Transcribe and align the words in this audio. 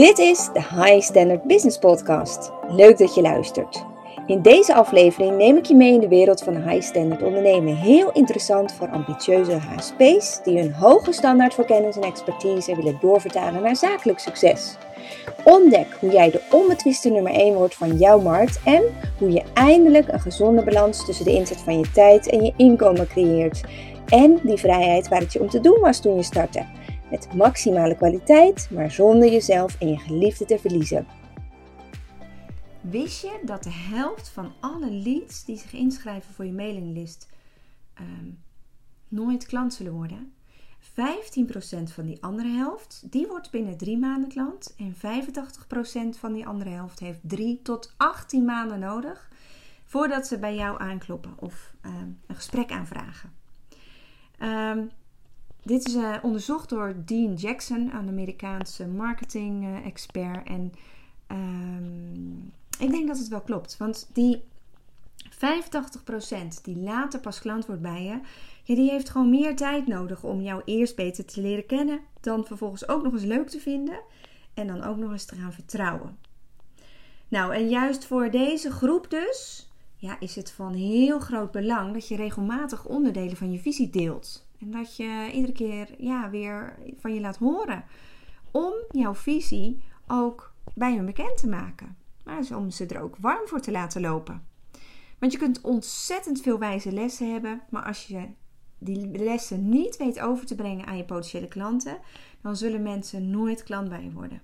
Dit 0.00 0.18
is 0.18 0.48
de 0.52 0.60
High 0.60 1.00
Standard 1.00 1.42
Business 1.42 1.78
Podcast. 1.78 2.52
Leuk 2.68 2.98
dat 2.98 3.14
je 3.14 3.20
luistert. 3.20 3.84
In 4.26 4.42
deze 4.42 4.74
aflevering 4.74 5.36
neem 5.36 5.56
ik 5.56 5.64
je 5.64 5.74
mee 5.74 5.92
in 5.92 6.00
de 6.00 6.08
wereld 6.08 6.42
van 6.42 6.68
high 6.68 6.82
standard 6.82 7.22
ondernemen. 7.22 7.76
Heel 7.76 8.12
interessant 8.12 8.72
voor 8.72 8.88
ambitieuze 8.88 9.52
HSP's 9.52 10.40
die 10.44 10.58
hun 10.58 10.72
hoge 10.72 11.12
standaard 11.12 11.54
voor 11.54 11.64
kennis 11.64 11.96
en 11.96 12.02
expertise 12.02 12.76
willen 12.76 12.98
doorvertalen 13.00 13.62
naar 13.62 13.76
zakelijk 13.76 14.18
succes. 14.18 14.76
Ontdek 15.44 15.96
hoe 15.98 16.10
jij 16.10 16.30
de 16.30 16.42
onbetwiste 16.50 17.08
nummer 17.08 17.32
1 17.32 17.54
wordt 17.54 17.74
van 17.74 17.96
jouw 17.96 18.20
markt 18.20 18.60
en 18.64 18.82
hoe 19.18 19.30
je 19.30 19.42
eindelijk 19.54 20.12
een 20.12 20.20
gezonde 20.20 20.64
balans 20.64 21.04
tussen 21.04 21.24
de 21.24 21.34
inzet 21.34 21.60
van 21.60 21.78
je 21.78 21.90
tijd 21.92 22.28
en 22.28 22.44
je 22.44 22.52
inkomen 22.56 23.06
creëert. 23.06 23.60
En 24.08 24.40
die 24.42 24.56
vrijheid 24.56 25.08
waar 25.08 25.20
het 25.20 25.32
je 25.32 25.40
om 25.40 25.48
te 25.48 25.60
doen 25.60 25.80
was 25.80 26.00
toen 26.00 26.16
je 26.16 26.22
startte. 26.22 26.64
Met 27.10 27.34
maximale 27.34 27.96
kwaliteit, 27.96 28.68
maar 28.70 28.90
zonder 28.90 29.30
jezelf 29.30 29.80
en 29.80 29.88
je 29.88 29.98
geliefde 29.98 30.44
te 30.44 30.58
verliezen. 30.58 31.06
Wist 32.80 33.22
je 33.22 33.40
dat 33.44 33.62
de 33.62 33.72
helft 33.72 34.28
van 34.28 34.52
alle 34.60 34.90
leads 34.90 35.44
die 35.44 35.56
zich 35.56 35.72
inschrijven 35.72 36.34
voor 36.34 36.44
je 36.44 36.52
mailinglist 36.52 37.28
um, 38.00 38.38
nooit 39.08 39.46
klant 39.46 39.74
zullen 39.74 39.92
worden? 39.92 40.32
15% 40.80 40.92
van 41.92 42.06
die 42.06 42.22
andere 42.22 42.48
helft, 42.48 43.02
die 43.10 43.26
wordt 43.26 43.50
binnen 43.50 43.76
3 43.76 43.98
maanden 43.98 44.28
klant. 44.28 44.74
En 44.76 44.94
85% 44.94 44.98
van 46.18 46.32
die 46.32 46.46
andere 46.46 46.70
helft 46.70 46.98
heeft 46.98 47.18
3 47.22 47.62
tot 47.62 47.94
18 47.96 48.44
maanden 48.44 48.78
nodig 48.78 49.30
voordat 49.84 50.26
ze 50.26 50.38
bij 50.38 50.54
jou 50.54 50.80
aankloppen 50.80 51.34
of 51.36 51.74
um, 51.86 52.18
een 52.26 52.34
gesprek 52.34 52.70
aanvragen. 52.70 53.32
Um, 54.42 54.90
dit 55.62 55.86
is 55.88 55.94
uh, 55.94 56.16
onderzocht 56.22 56.68
door 56.68 56.94
Dean 57.04 57.34
Jackson, 57.34 57.94
een 57.94 58.08
Amerikaanse 58.08 58.86
marketing-expert. 58.86 60.48
en 60.48 60.72
um, 61.30 62.52
ik 62.78 62.90
denk 62.90 63.06
dat 63.06 63.18
het 63.18 63.28
wel 63.28 63.40
klopt. 63.40 63.76
Want 63.76 64.10
die 64.12 64.42
85% 65.24 65.36
die 66.62 66.76
later 66.76 67.20
pas 67.20 67.40
klant 67.40 67.66
wordt 67.66 67.82
bij 67.82 68.02
je, 68.02 68.20
ja, 68.62 68.74
die 68.74 68.90
heeft 68.90 69.10
gewoon 69.10 69.30
meer 69.30 69.56
tijd 69.56 69.86
nodig 69.86 70.24
om 70.24 70.40
jou 70.40 70.62
eerst 70.64 70.96
beter 70.96 71.24
te 71.24 71.40
leren 71.40 71.66
kennen. 71.66 72.00
Dan 72.20 72.44
vervolgens 72.44 72.88
ook 72.88 73.02
nog 73.02 73.12
eens 73.12 73.24
leuk 73.24 73.48
te 73.48 73.60
vinden. 73.60 74.00
En 74.54 74.66
dan 74.66 74.82
ook 74.82 74.96
nog 74.96 75.10
eens 75.10 75.24
te 75.24 75.34
gaan 75.34 75.52
vertrouwen. 75.52 76.18
Nou, 77.28 77.54
en 77.54 77.68
juist 77.68 78.06
voor 78.06 78.30
deze 78.30 78.70
groep 78.70 79.10
dus, 79.10 79.70
ja, 79.96 80.20
is 80.20 80.36
het 80.36 80.50
van 80.50 80.74
heel 80.74 81.20
groot 81.20 81.50
belang 81.50 81.92
dat 81.92 82.08
je 82.08 82.16
regelmatig 82.16 82.84
onderdelen 82.86 83.36
van 83.36 83.52
je 83.52 83.58
visie 83.58 83.90
deelt. 83.90 84.48
En 84.60 84.70
dat 84.70 84.96
je 84.96 85.30
iedere 85.32 85.52
keer 85.52 85.94
ja, 85.98 86.30
weer 86.30 86.78
van 86.98 87.14
je 87.14 87.20
laat 87.20 87.36
horen. 87.36 87.84
Om 88.50 88.72
jouw 88.90 89.14
visie 89.14 89.82
ook 90.06 90.54
bij 90.74 90.94
hun 90.94 91.06
bekend 91.06 91.36
te 91.36 91.48
maken. 91.48 91.96
Maar 92.24 92.56
om 92.56 92.70
ze 92.70 92.86
er 92.86 93.00
ook 93.02 93.16
warm 93.16 93.48
voor 93.48 93.60
te 93.60 93.70
laten 93.70 94.00
lopen. 94.00 94.46
Want 95.18 95.32
je 95.32 95.38
kunt 95.38 95.60
ontzettend 95.60 96.40
veel 96.40 96.58
wijze 96.58 96.92
lessen 96.92 97.32
hebben. 97.32 97.62
Maar 97.70 97.82
als 97.82 98.06
je 98.06 98.28
die 98.78 99.18
lessen 99.18 99.68
niet 99.68 99.96
weet 99.96 100.20
over 100.20 100.46
te 100.46 100.54
brengen 100.54 100.86
aan 100.86 100.96
je 100.96 101.04
potentiële 101.04 101.48
klanten. 101.48 101.98
Dan 102.40 102.56
zullen 102.56 102.82
mensen 102.82 103.30
nooit 103.30 103.62
klant 103.62 103.88
bij 103.88 104.02
je 104.02 104.12
worden. 104.12 104.42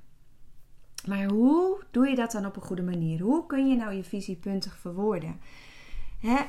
Maar 1.06 1.25
hoe 1.25 1.83
doe 1.91 2.08
je 2.08 2.14
dat 2.14 2.33
dan 2.33 2.47
op 2.47 2.56
een 2.56 2.62
goede 2.62 2.83
manier? 2.83 3.20
Hoe 3.20 3.47
kun 3.47 3.69
je 3.69 3.77
nou 3.77 3.92
je 3.92 4.05
visie 4.05 4.36
puntig 4.36 4.77
verwoorden? 4.77 5.41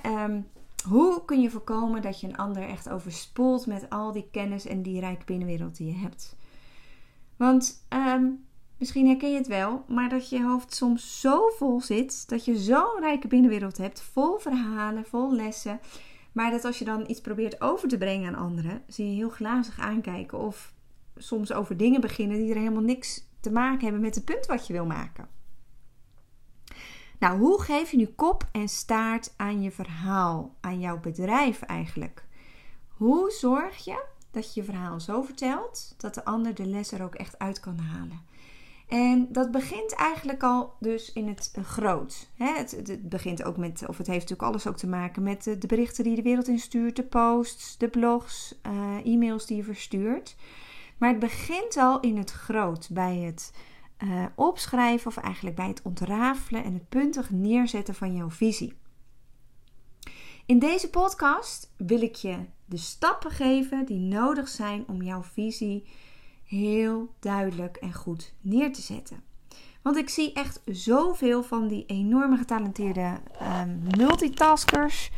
Um, 0.05 0.47
hoe 0.83 1.25
kun 1.25 1.41
je 1.41 1.49
voorkomen 1.49 2.01
dat 2.01 2.19
je 2.19 2.27
een 2.27 2.37
ander 2.37 2.63
echt 2.63 2.89
overspoelt 2.89 3.65
met 3.65 3.89
al 3.89 4.11
die 4.11 4.27
kennis 4.31 4.65
en 4.65 4.81
die 4.81 4.99
rijke 4.99 5.25
binnenwereld 5.25 5.77
die 5.77 5.87
je 5.87 5.97
hebt? 5.97 6.35
Want 7.37 7.85
ehm, 7.89 8.25
misschien 8.77 9.07
herken 9.07 9.31
je 9.31 9.37
het 9.37 9.47
wel, 9.47 9.83
maar 9.87 10.09
dat 10.09 10.29
je 10.29 10.43
hoofd 10.43 10.75
soms 10.75 11.19
zo 11.21 11.49
vol 11.49 11.81
zit, 11.81 12.29
dat 12.29 12.45
je 12.45 12.57
zo'n 12.57 12.99
rijke 12.99 13.27
binnenwereld 13.27 13.77
hebt, 13.77 14.01
vol 14.01 14.37
verhalen, 14.37 15.05
vol 15.05 15.33
lessen. 15.33 15.79
Maar 16.31 16.51
dat 16.51 16.65
als 16.65 16.79
je 16.79 16.85
dan 16.85 17.03
iets 17.07 17.21
probeert 17.21 17.61
over 17.61 17.87
te 17.87 17.97
brengen 17.97 18.27
aan 18.27 18.43
anderen, 18.43 18.81
zie 18.87 19.09
je 19.09 19.15
heel 19.15 19.29
glazig 19.29 19.79
aankijken. 19.79 20.39
Of 20.39 20.73
soms 21.15 21.53
over 21.53 21.77
dingen 21.77 22.01
beginnen 22.01 22.37
die 22.37 22.49
er 22.49 22.57
helemaal 22.57 22.81
niks 22.81 23.27
te 23.39 23.51
maken 23.51 23.83
hebben 23.83 24.01
met 24.01 24.15
het 24.15 24.25
punt 24.25 24.45
wat 24.45 24.67
je 24.67 24.73
wil 24.73 24.85
maken. 24.85 25.36
Nou, 27.19 27.39
hoe 27.39 27.61
geef 27.61 27.91
je 27.91 27.97
nu 27.97 28.05
kop 28.05 28.47
en 28.51 28.67
staart 28.67 29.33
aan 29.37 29.61
je 29.61 29.71
verhaal, 29.71 30.55
aan 30.61 30.79
jouw 30.79 30.99
bedrijf 30.99 31.61
eigenlijk? 31.61 32.25
Hoe 32.87 33.31
zorg 33.31 33.85
je 33.85 34.03
dat 34.31 34.53
je 34.53 34.59
je 34.61 34.65
verhaal 34.65 34.99
zo 34.99 35.21
vertelt 35.21 35.95
dat 35.97 36.13
de 36.13 36.25
ander 36.25 36.55
de 36.55 36.65
les 36.65 36.91
er 36.91 37.03
ook 37.03 37.15
echt 37.15 37.39
uit 37.39 37.59
kan 37.59 37.77
halen? 37.77 38.21
En 38.87 39.27
dat 39.31 39.51
begint 39.51 39.93
eigenlijk 39.93 40.43
al 40.43 40.73
dus 40.79 41.13
in 41.13 41.27
het 41.27 41.53
groot. 41.63 42.27
Het, 42.35 42.99
begint 43.09 43.43
ook 43.43 43.57
met, 43.57 43.87
of 43.87 43.97
het 43.97 44.07
heeft 44.07 44.29
natuurlijk 44.29 44.49
alles 44.49 44.67
ook 44.67 44.77
te 44.77 44.87
maken 44.87 45.23
met 45.23 45.43
de, 45.43 45.67
berichten 45.67 46.03
die 46.03 46.15
je 46.15 46.21
de 46.21 46.27
wereld 46.27 46.47
instuurt, 46.47 46.95
de 46.95 47.03
posts, 47.03 47.77
de 47.77 47.87
blogs, 47.87 48.55
uh, 48.67 49.13
e-mails 49.13 49.45
die 49.45 49.57
je 49.57 49.63
verstuurt. 49.63 50.35
Maar 50.97 51.09
het 51.09 51.19
begint 51.19 51.77
al 51.77 51.99
in 51.99 52.17
het 52.17 52.31
groot, 52.31 52.89
bij 52.91 53.17
het 53.17 53.53
uh, 54.03 54.25
opschrijven 54.35 55.07
of 55.07 55.17
eigenlijk 55.17 55.55
bij 55.55 55.67
het 55.67 55.81
ontrafelen 55.81 56.63
en 56.63 56.73
het 56.73 56.89
puntig 56.89 57.29
neerzetten 57.29 57.95
van 57.95 58.15
jouw 58.15 58.29
visie. 58.29 58.73
In 60.45 60.59
deze 60.59 60.89
podcast 60.89 61.73
wil 61.77 62.01
ik 62.01 62.15
je 62.15 62.37
de 62.65 62.77
stappen 62.77 63.31
geven 63.31 63.85
die 63.85 63.99
nodig 63.99 64.47
zijn 64.47 64.83
om 64.87 65.01
jouw 65.01 65.23
visie 65.23 65.87
heel 66.43 67.13
duidelijk 67.19 67.77
en 67.77 67.93
goed 67.93 68.33
neer 68.41 68.73
te 68.73 68.81
zetten. 68.81 69.23
Want 69.81 69.97
ik 69.97 70.09
zie 70.09 70.33
echt 70.33 70.61
zoveel 70.65 71.43
van 71.43 71.67
die 71.67 71.85
enorme 71.85 72.37
getalenteerde 72.37 73.19
um, 73.41 73.81
multitaskers, 73.97 75.11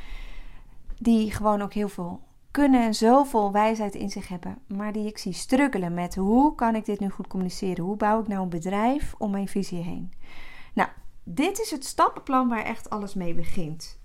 die 0.98 1.32
gewoon 1.32 1.62
ook 1.62 1.74
heel 1.74 1.90
veel 1.90 2.28
kunnen 2.52 2.94
zoveel 2.94 3.52
wijsheid 3.52 3.96
in 3.96 4.10
zich 4.10 4.28
hebben, 4.28 4.58
maar 4.68 4.92
die 4.92 5.08
ik 5.08 5.18
zie 5.18 5.34
struggelen 5.34 5.94
met 5.94 6.16
hoe 6.16 6.56
kan 6.56 6.76
ik 6.76 6.86
dit 6.86 7.00
nu 7.00 7.10
goed 7.10 7.28
communiceren? 7.28 7.84
Hoe 7.84 7.96
bouw 7.96 8.22
ik 8.22 8.28
nou 8.28 8.42
een 8.42 8.50
bedrijf 8.50 9.16
om 9.18 9.32
mijn 9.32 9.48
visie 9.48 9.82
heen? 9.82 10.14
Nou, 10.74 10.90
dit 11.24 11.60
is 11.60 11.72
het 11.72 11.86
stappenplan 11.86 12.50
waar 12.50 12.64
echt 12.64 12.90
alles 12.90 13.14
mee 13.14 13.34
begint. 13.34 14.00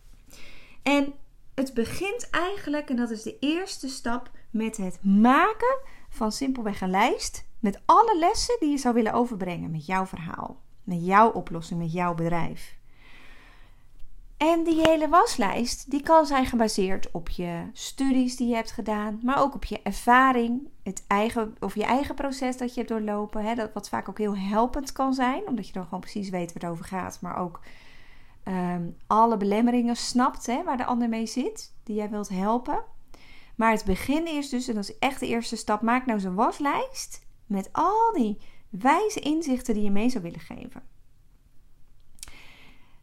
En 0.82 1.15
het 1.55 1.75
begint 1.75 2.31
eigenlijk, 2.31 2.88
en 2.88 2.97
dat 2.97 3.10
is 3.10 3.22
de 3.22 3.38
eerste 3.38 3.88
stap, 3.88 4.31
met 4.50 4.76
het 4.76 5.05
maken 5.05 5.78
van 6.09 6.32
simpelweg 6.32 6.81
een 6.81 6.91
lijst 6.91 7.47
met 7.59 7.81
alle 7.84 8.19
lessen 8.19 8.56
die 8.61 8.71
je 8.71 8.78
zou 8.78 8.94
willen 8.94 9.12
overbrengen 9.12 9.71
met 9.71 9.87
jouw 9.87 10.06
verhaal, 10.06 10.62
met 10.82 11.06
jouw 11.06 11.31
oplossing, 11.31 11.81
met 11.81 11.93
jouw 11.93 12.15
bedrijf. 12.15 12.78
En 14.53 14.65
die 14.65 14.81
hele 14.81 15.09
waslijst 15.09 15.91
die 15.91 16.03
kan 16.03 16.27
zijn 16.27 16.47
gebaseerd 16.47 17.10
op 17.10 17.28
je 17.28 17.69
studies 17.72 18.37
die 18.37 18.49
je 18.49 18.55
hebt 18.55 18.71
gedaan, 18.71 19.21
maar 19.22 19.41
ook 19.43 19.55
op 19.55 19.65
je 19.65 19.82
ervaring, 19.82 20.69
het 20.82 21.05
eigen, 21.06 21.56
of 21.60 21.75
je 21.75 21.84
eigen 21.84 22.15
proces 22.15 22.56
dat 22.56 22.69
je 22.69 22.81
hebt 22.81 22.88
doorlopen. 22.88 23.44
Hè, 23.44 23.55
dat, 23.55 23.72
wat 23.72 23.88
vaak 23.88 24.09
ook 24.09 24.19
heel 24.19 24.37
helpend 24.37 24.93
kan 24.93 25.15
zijn, 25.15 25.47
omdat 25.47 25.66
je 25.66 25.72
dan 25.72 25.84
gewoon 25.84 26.00
precies 26.00 26.28
weet 26.28 26.53
waar 26.53 26.62
het 26.62 26.71
over 26.71 26.84
gaat, 26.84 27.19
maar 27.21 27.37
ook 27.37 27.60
ehm, 28.43 28.82
alle 29.06 29.37
belemmeringen 29.37 29.97
snapt 29.97 30.47
hè, 30.47 30.62
waar 30.65 30.76
de 30.76 30.84
ander 30.84 31.09
mee 31.09 31.26
zit, 31.26 31.75
die 31.82 31.97
jij 31.97 32.11
wilt 32.11 32.28
helpen. 32.28 32.82
Maar 33.56 33.72
het 33.72 33.84
begin 33.84 34.26
is 34.26 34.49
dus, 34.49 34.69
en 34.69 34.75
dat 34.75 34.88
is 34.88 34.99
echt 34.99 35.21
de 35.21 35.26
eerste 35.26 35.56
stap, 35.56 35.82
maak 35.82 36.06
nou 36.06 36.21
zo'n 36.21 36.34
waslijst 36.34 37.26
met 37.47 37.69
al 37.72 38.12
die 38.12 38.38
wijze 38.71 39.21
inzichten 39.21 39.75
die 39.75 39.82
je 39.82 39.91
mee 39.91 40.09
zou 40.09 40.22
willen 40.22 40.41
geven. 40.41 40.94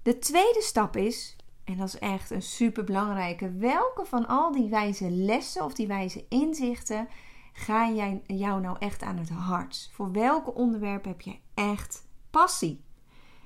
De 0.04 0.20
tweede 0.20 0.62
stap 0.62 0.96
is, 0.98 1.36
en 1.64 1.78
dat 1.78 1.88
is 1.88 2.00
echt 2.00 2.30
een 2.30 2.42
super 2.42 2.84
belangrijke, 2.84 3.52
welke 3.52 4.06
van 4.06 4.28
al 4.28 4.52
die 4.52 4.70
wijze 4.70 5.10
lessen 5.10 5.64
of 5.64 5.74
die 5.74 5.88
wijze 5.88 6.26
inzichten 6.30 7.08
gaan 7.54 7.96
jij, 7.96 8.22
jou 8.28 8.62
nou 8.62 8.78
echt 8.80 9.02
aan 9.02 9.18
het 9.18 9.30
hart? 9.30 9.90
Voor 9.94 10.12
welke 10.12 10.54
onderwerpen 10.54 11.10
heb 11.10 11.22
je 11.22 11.36
echt 11.54 12.08
passie? 12.32 12.84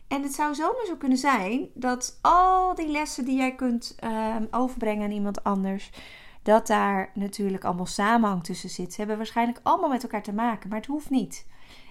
En 0.07 0.23
het 0.23 0.33
zou 0.33 0.55
zomaar 0.55 0.85
zo 0.85 0.95
kunnen 0.95 1.17
zijn 1.17 1.69
dat 1.73 2.19
al 2.21 2.75
die 2.75 2.87
lessen 2.87 3.25
die 3.25 3.37
jij 3.37 3.55
kunt 3.55 3.95
ehm, 3.99 4.45
overbrengen 4.51 5.03
aan 5.03 5.11
iemand 5.11 5.43
anders, 5.43 5.91
dat 6.43 6.67
daar 6.67 7.11
natuurlijk 7.13 7.63
allemaal 7.63 7.85
samenhang 7.85 8.43
tussen 8.43 8.69
zit. 8.69 8.91
Ze 8.91 8.97
hebben 8.97 9.17
waarschijnlijk 9.17 9.59
allemaal 9.63 9.89
met 9.89 10.03
elkaar 10.03 10.23
te 10.23 10.33
maken, 10.33 10.69
maar 10.69 10.77
het 10.77 10.87
hoeft 10.87 11.09
niet. 11.09 11.47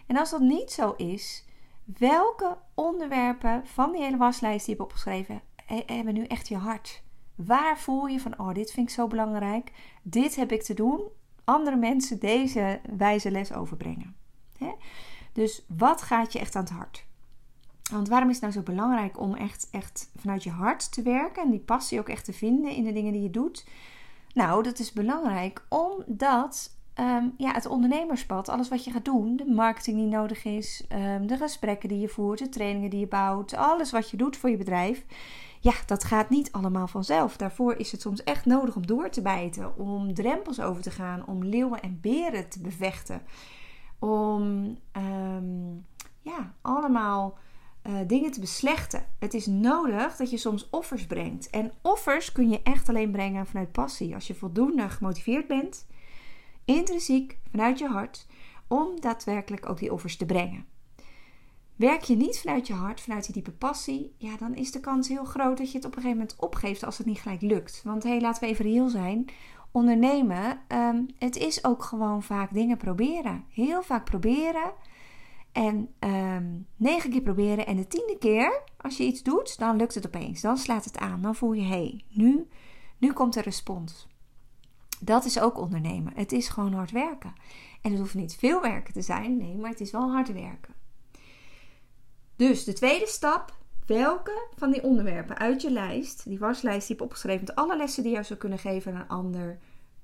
En 0.07 0.17
als 0.17 0.31
dat 0.31 0.41
niet 0.41 0.73
zo 0.73 0.95
is, 0.97 1.44
welke 1.85 2.59
onderwerpen 2.75 3.67
van 3.67 3.93
die 3.93 4.03
hele 4.03 4.17
waslijst 4.17 4.67
die 4.67 4.75
je 4.75 4.81
hebt 4.81 4.93
opgeschreven 4.93 5.43
hebben 5.87 6.15
nu 6.15 6.25
echt 6.25 6.49
je 6.49 6.57
hart? 6.57 7.03
Waar 7.35 7.79
voel 7.79 8.07
je 8.07 8.21
van, 8.21 8.39
oh, 8.39 8.55
dit 8.55 8.71
vind 8.71 8.89
ik 8.89 8.95
zo 8.95 9.07
belangrijk, 9.07 9.73
dit 10.03 10.37
heb 10.37 10.53
ik 10.53 10.63
te 10.63 10.75
doen, 10.75 11.09
andere 11.45 11.77
mensen 11.77 12.19
deze 12.19 12.81
wijze 12.97 13.31
les 13.31 13.53
overbrengen? 13.53 14.17
Dus 15.33 15.65
wat 15.69 16.03
gaat 16.03 16.33
je 16.33 16.39
echt 16.39 16.57
aan 16.57 16.63
het 16.63 16.73
hart? 16.73 17.07
Want 17.91 18.09
waarom 18.09 18.29
is 18.29 18.35
het 18.35 18.43
nou 18.43 18.55
zo 18.55 18.73
belangrijk 18.73 19.21
om 19.21 19.35
echt, 19.35 19.69
echt 19.71 20.11
vanuit 20.17 20.43
je 20.43 20.51
hart 20.51 20.93
te 20.93 21.03
werken 21.03 21.43
en 21.43 21.51
die 21.51 21.61
passie 21.61 21.99
ook 21.99 22.09
echt 22.09 22.25
te 22.25 22.33
vinden 22.33 22.71
in 22.71 22.85
de 22.85 22.93
dingen 22.93 23.13
die 23.13 23.23
je 23.23 23.31
doet? 23.31 23.67
Nou, 24.35 24.63
dat 24.63 24.79
is 24.79 24.93
belangrijk 24.93 25.65
omdat 25.69 26.77
ehm, 26.95 27.25
ja, 27.37 27.53
het 27.53 27.67
ondernemerspad, 27.67 28.49
alles 28.49 28.69
wat 28.69 28.85
je 28.85 28.91
gaat 28.91 29.05
doen, 29.05 29.37
de 29.37 29.45
marketing 29.45 29.97
die 29.97 30.07
nodig 30.07 30.45
is, 30.45 30.85
ehm, 30.89 31.27
de 31.27 31.37
gesprekken 31.37 31.89
die 31.89 32.01
je 32.01 32.09
voert, 32.09 32.39
de 32.39 32.49
trainingen 32.49 32.91
die 32.91 33.01
je 33.01 33.07
bouwt, 33.07 33.55
alles 33.55 33.91
wat 33.91 34.11
je 34.11 34.17
doet 34.17 34.37
voor 34.37 34.51
je 34.51 34.57
bedrijf, 34.57 35.05
ja, 35.61 35.73
dat 35.87 36.05
gaat 36.05 36.31
niet 36.31 36.53
allemaal 36.53 36.87
vanzelf. 36.87 37.37
Daarvoor 37.37 37.75
is 37.77 37.93
het 37.93 38.01
soms 38.01 38.23
echt 38.23 38.45
nodig 38.45 38.77
om 38.77 38.87
door 38.87 39.11
te 39.11 39.23
bijten, 39.23 39.77
om 39.77 40.15
drempels 40.15 40.61
over 40.61 40.83
te 40.83 40.91
gaan, 40.91 41.27
om 41.27 41.45
leeuwen 41.45 41.81
en 41.81 41.99
beren 42.01 42.49
te 42.49 42.61
bevechten, 42.61 43.23
om 43.99 44.77
ehm, 44.93 45.73
ja, 46.23 46.55
allemaal 46.61 47.39
uh, 47.87 47.95
dingen 48.07 48.31
te 48.31 48.41
beslechten. 48.41 49.05
Het 49.19 49.35
is 49.35 49.47
nodig 49.47 50.17
dat 50.17 50.31
je 50.31 50.37
soms 50.37 50.69
offers 50.71 51.07
brengt. 51.07 51.51
En 51.51 51.73
offers 51.83 52.33
kun 52.33 52.51
je 52.51 52.61
echt 52.63 52.89
alleen 52.89 53.11
brengen 53.11 53.47
vanuit 53.47 53.73
passie. 53.73 54.15
Als 54.15 54.27
je 54.27 54.35
voldoende 54.35 54.89
gemotiveerd 54.89 55.47
bent, 55.47 55.87
intrinsiek, 56.65 57.39
vanuit 57.51 57.79
je 57.79 57.89
hart, 57.89 58.27
om 58.69 59.01
daadwerkelijk 59.01 59.69
ook 59.69 59.79
die 59.79 59.93
offers 59.93 60.17
te 60.17 60.27
brengen. 60.27 60.67
Werk 61.77 62.03
je 62.03 62.17
niet 62.17 62.39
vanuit 62.39 62.67
je 62.67 62.73
hart, 62.73 63.01
vanuit 63.01 63.25
die 63.25 63.35
diepe 63.35 63.53
passie, 63.53 64.15
ja, 64.17 64.37
dan 64.37 64.55
is 64.55 64.71
de 64.71 64.81
kans 64.81 65.09
heel 65.09 65.25
groot 65.25 65.59
dat 65.59 65.71
je 65.71 65.77
het 65.77 65.87
op 65.87 65.97
een 65.97 66.03
gegeven 66.03 66.19
moment 66.19 66.37
opgeeft 66.41 66.85
als 66.85 66.99
het 66.99 67.07
niet 67.07 67.21
gelijk 67.21 67.41
lukt. 67.41 67.81
Want 67.85 68.03
hé, 68.03 68.09
hey, 68.09 68.21
laten 68.21 68.43
we 68.43 68.49
even 68.49 68.65
reëel 68.65 68.89
zijn. 68.89 69.25
Ondernemen, 69.73 70.61
um, 70.69 71.07
het 71.19 71.37
is 71.37 71.65
ook 71.65 71.83
gewoon 71.83 72.23
vaak 72.23 72.53
dingen 72.53 72.77
proberen. 72.77 73.45
Heel 73.49 73.83
vaak 73.83 74.05
proberen 74.05 74.73
en 75.53 75.89
um, 76.01 76.67
negen 76.77 77.11
keer 77.11 77.23
proberen. 77.23 77.67
En 77.67 77.77
de 77.77 77.87
tiende 77.87 78.17
keer, 78.19 78.63
als 78.77 78.97
je 78.97 79.05
iets 79.05 79.23
doet, 79.23 79.59
dan 79.59 79.77
lukt 79.77 79.95
het 79.95 80.07
opeens. 80.07 80.41
Dan 80.41 80.57
slaat 80.57 80.85
het 80.85 80.99
aan. 80.99 81.23
Dan 81.23 81.35
voel 81.35 81.53
je, 81.53 81.63
hé, 81.63 81.69
hey, 81.69 82.05
nu, 82.09 82.49
nu 82.99 83.13
komt 83.13 83.35
de 83.35 83.41
respons. 83.41 84.09
Dat 85.05 85.25
is 85.25 85.41
ook 85.41 85.59
ondernemen. 85.59 86.13
Het 86.15 86.33
is 86.33 86.49
gewoon 86.49 86.73
hard 86.73 86.91
werken. 86.91 87.33
En 87.83 87.91
het 87.91 88.01
hoeft 88.01 88.15
niet 88.15 88.37
veel 88.37 88.61
werken 88.61 88.93
te 88.93 89.03
zijn. 89.03 89.37
Nee, 89.37 89.57
maar 89.57 89.71
het 89.71 89.81
is 89.81 89.91
wel 89.91 90.11
hard 90.11 90.33
werken. 90.33 90.75
Dus 92.37 92.65
de 92.65 92.73
tweede 92.73 93.07
stap. 93.07 93.63
Welke 93.87 94.49
van 94.57 94.71
die 94.71 94.83
onderwerpen 94.83 95.39
uit 95.39 95.63
je 95.63 95.71
lijst, 95.71 96.25
die 96.25 96.39
waslijst 96.39 96.87
die 96.89 96.97
je 96.97 97.03
opgeschreven 97.03 97.45
met 97.47 97.55
alle 97.55 97.77
lessen 97.77 98.03
die 98.03 98.17
je 98.17 98.23
zou 98.23 98.39
kunnen 98.39 98.59
geven 98.59 98.95
aan 98.95 99.01
een 99.01 99.09
ander, 99.09 99.59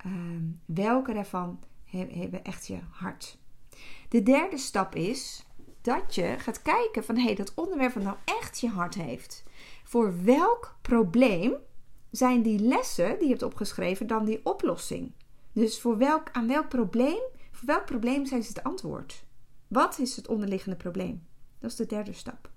um, 0.06 0.61
welke 0.64 1.12
daarvan 1.12 1.61
hebben 1.85 2.44
echt 2.44 2.67
je 2.67 2.79
hart? 2.91 3.38
De 4.08 4.23
derde 4.23 4.58
stap 4.58 4.94
is 4.94 5.46
dat 5.81 6.14
je 6.14 6.35
gaat 6.38 6.62
kijken 6.62 7.05
van 7.05 7.17
hé, 7.17 7.23
hey, 7.25 7.35
dat 7.35 7.55
onderwerp 7.55 7.93
wat 7.93 8.03
nou 8.03 8.17
echt 8.25 8.61
je 8.61 8.69
hart 8.69 8.94
heeft. 8.94 9.44
Voor 9.85 10.25
welk 10.25 10.79
probleem 10.82 11.55
zijn 12.11 12.43
die 12.43 12.59
lessen 12.59 13.15
die 13.19 13.25
je 13.25 13.31
hebt 13.31 13.43
opgeschreven 13.43 14.07
dan 14.07 14.25
die 14.25 14.41
oplossing? 14.45 15.12
Dus 15.53 15.81
voor 15.81 15.99
welk, 15.99 16.29
aan 16.33 16.47
welk 16.47 16.69
probleem, 16.69 17.21
voor 17.51 17.67
welk 17.67 17.85
probleem 17.85 18.27
zijn 18.27 18.43
ze 18.43 18.49
het 18.49 18.62
antwoord? 18.62 19.25
Wat 19.69 19.99
is 19.99 20.17
het 20.17 20.29
onderliggende 20.29 20.77
probleem? 20.77 21.27
Dat 21.59 21.71
is 21.71 21.77
de 21.77 21.87
derde 21.87 22.12
stap. 22.12 22.51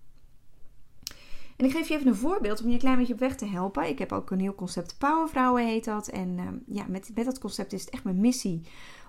En 1.58 1.66
ik 1.66 1.72
geef 1.72 1.88
je 1.88 1.94
even 1.94 2.08
een 2.08 2.16
voorbeeld 2.16 2.62
om 2.62 2.68
je 2.68 2.74
een 2.74 2.80
klein 2.80 2.98
beetje 2.98 3.14
op 3.14 3.20
weg 3.20 3.36
te 3.36 3.46
helpen. 3.46 3.88
Ik 3.88 4.00
heb 4.00 4.12
ook 4.12 4.32
een 4.32 4.40
heel 4.40 4.56
concept 4.56 4.98
Powervrouwen 4.98 5.66
heet 5.66 5.86
dat. 5.86 6.08
En 6.08 6.38
uh, 6.38 6.76
ja, 6.76 6.86
met, 6.88 7.12
met 7.16 7.26
dat 7.26 7.40
concept 7.40 7.74
is 7.74 7.82
het 7.82 7.90
echt 7.90 8.04
mijn 8.04 8.20
missie 8.20 8.62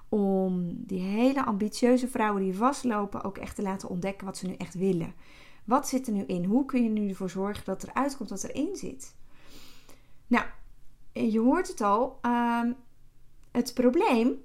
om 0.08 0.74
die 0.86 1.00
hele 1.00 1.44
ambitieuze 1.44 2.08
vrouwen 2.08 2.42
die 2.42 2.56
vastlopen 2.56 3.24
ook 3.24 3.38
echt 3.38 3.56
te 3.56 3.62
laten 3.62 3.88
ontdekken 3.88 4.26
wat 4.26 4.36
ze 4.36 4.46
nu 4.46 4.54
echt 4.54 4.74
willen. 4.74 5.14
Wat 5.64 5.88
zit 5.88 6.06
er 6.06 6.12
nu 6.12 6.22
in? 6.22 6.44
Hoe 6.44 6.64
kun 6.64 6.82
je 6.82 6.88
nu 6.88 7.08
ervoor 7.08 7.30
zorgen 7.30 7.64
dat 7.64 7.82
er 7.82 7.94
uitkomt 7.94 8.30
wat 8.30 8.44
erin 8.44 8.76
zit? 8.76 9.14
Nou, 10.34 10.46
je 11.30 11.40
hoort 11.40 11.68
het 11.68 11.80
al. 11.80 12.18
Uh, 12.22 12.62
het 13.52 13.74
probleem 13.74 14.44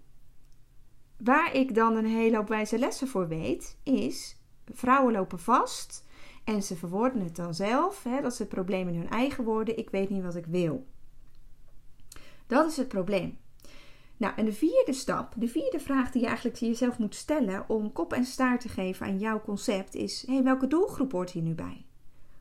waar 1.17 1.55
ik 1.55 1.75
dan 1.75 1.95
een 1.95 2.05
hele 2.05 2.35
hoop 2.35 2.47
wijze 2.47 2.79
lessen 2.79 3.07
voor 3.07 3.27
weet, 3.27 3.77
is 3.83 4.37
vrouwen 4.73 5.13
lopen 5.13 5.39
vast 5.39 6.05
en 6.43 6.63
ze 6.63 6.75
verwoorden 6.75 7.23
het 7.23 7.35
dan 7.35 7.53
zelf. 7.53 8.03
Hè, 8.03 8.21
dat 8.21 8.35
ze 8.35 8.41
het 8.41 8.51
probleem 8.51 8.87
in 8.87 8.95
hun 8.95 9.09
eigen 9.09 9.43
woorden. 9.43 9.77
Ik 9.77 9.89
weet 9.89 10.09
niet 10.09 10.23
wat 10.23 10.35
ik 10.35 10.45
wil. 10.45 10.87
Dat 12.47 12.69
is 12.69 12.77
het 12.77 12.87
probleem. 12.87 13.37
Nou, 14.17 14.33
en 14.35 14.45
de 14.45 14.53
vierde 14.53 14.93
stap, 14.93 15.33
de 15.37 15.47
vierde 15.47 15.79
vraag 15.79 16.11
die 16.11 16.21
je 16.21 16.27
eigenlijk 16.27 16.57
jezelf 16.57 16.97
moet 16.97 17.15
stellen 17.15 17.69
om 17.69 17.91
kop 17.91 18.13
en 18.13 18.25
staart 18.25 18.61
te 18.61 18.69
geven 18.69 19.05
aan 19.05 19.19
jouw 19.19 19.41
concept 19.41 19.95
is: 19.95 20.23
hey, 20.27 20.43
welke 20.43 20.67
doelgroep 20.67 21.11
hoort 21.11 21.31
hier 21.31 21.43
nu 21.43 21.53
bij? 21.53 21.85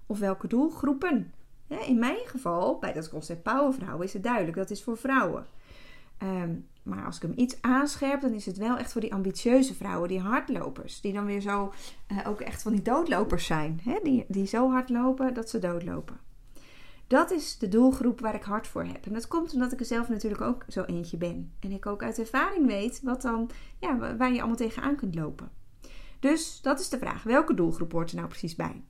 Of 0.07 0.19
welke 0.19 0.47
doelgroepen? 0.47 1.33
In 1.69 1.99
mijn 1.99 2.27
geval, 2.27 2.79
bij 2.79 2.93
dat 2.93 3.09
concept 3.09 3.43
Powervrouwen, 3.43 4.07
is 4.07 4.13
het 4.13 4.23
duidelijk 4.23 4.57
dat 4.57 4.71
is 4.71 4.83
voor 4.83 4.97
vrouwen. 4.97 5.47
Ehm, 6.19 6.55
maar 6.83 7.05
als 7.05 7.17
ik 7.17 7.23
hem 7.23 7.33
iets 7.37 7.57
aanscherp, 7.61 8.21
dan 8.21 8.33
is 8.33 8.47
het 8.47 8.57
wel 8.57 8.77
echt 8.77 8.93
voor 8.93 9.01
die 9.01 9.15
ambitieuze 9.15 9.75
vrouwen, 9.75 10.09
die 10.09 10.21
hardlopers. 10.21 11.01
Die 11.01 11.13
dan 11.13 11.25
weer 11.25 11.41
zo 11.41 11.73
uh, 12.13 12.19
ook 12.27 12.41
echt 12.41 12.63
van 12.63 12.73
die 12.73 12.83
doodlopers 12.83 13.47
zijn. 13.47 13.81
Hè? 13.83 13.99
Die, 14.03 14.25
die 14.29 14.47
zo 14.47 14.71
hard 14.71 14.89
lopen 14.89 15.35
dat 15.35 15.51
ze 15.51 15.59
doodlopen. 15.59 16.21
Dat 17.07 17.31
is 17.31 17.59
de 17.59 17.69
doelgroep 17.69 18.21
waar 18.21 18.35
ik 18.35 18.43
hard 18.43 18.67
voor 18.67 18.85
heb. 18.85 19.07
En 19.07 19.13
dat 19.13 19.29
komt 19.29 19.55
omdat 19.55 19.73
ik 19.73 19.81
er 19.81 19.87
zelf 19.87 20.09
natuurlijk 20.09 20.43
ook 20.43 20.65
zo 20.69 20.83
eentje 20.83 21.17
ben. 21.17 21.53
En 21.61 21.73
ik 21.73 21.87
ook 21.87 22.03
uit 22.03 22.19
ervaring 22.19 22.67
weet 22.67 23.01
wat 23.03 23.23
dan, 23.23 23.51
ja, 23.79 24.17
waar 24.17 24.33
je 24.33 24.39
allemaal 24.39 24.57
tegenaan 24.57 24.97
kunt 24.97 25.15
lopen. 25.15 25.51
Dus 26.21 26.61
dat 26.63 26.81
is 26.81 26.89
de 26.89 26.99
vraag. 26.99 27.23
Welke 27.23 27.55
doelgroep 27.55 27.93
hoort 27.93 28.11
er 28.11 28.17
nou 28.17 28.29
precies 28.29 28.57
bij? 28.57 28.83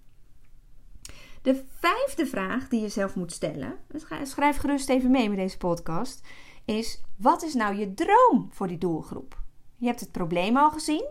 De 1.48 1.64
vijfde 1.78 2.26
vraag 2.26 2.68
die 2.68 2.80
je 2.80 2.88
zelf 2.88 3.14
moet 3.14 3.32
stellen, 3.32 3.78
schrijf 4.22 4.56
gerust 4.56 4.88
even 4.88 5.10
mee 5.10 5.28
met 5.28 5.38
deze 5.38 5.56
podcast, 5.56 6.26
is: 6.64 7.02
wat 7.16 7.42
is 7.42 7.54
nou 7.54 7.76
je 7.76 7.94
droom 7.94 8.48
voor 8.50 8.66
die 8.68 8.78
doelgroep? 8.78 9.42
Je 9.76 9.86
hebt 9.86 10.00
het 10.00 10.12
probleem 10.12 10.56
al 10.56 10.70
gezien, 10.70 11.06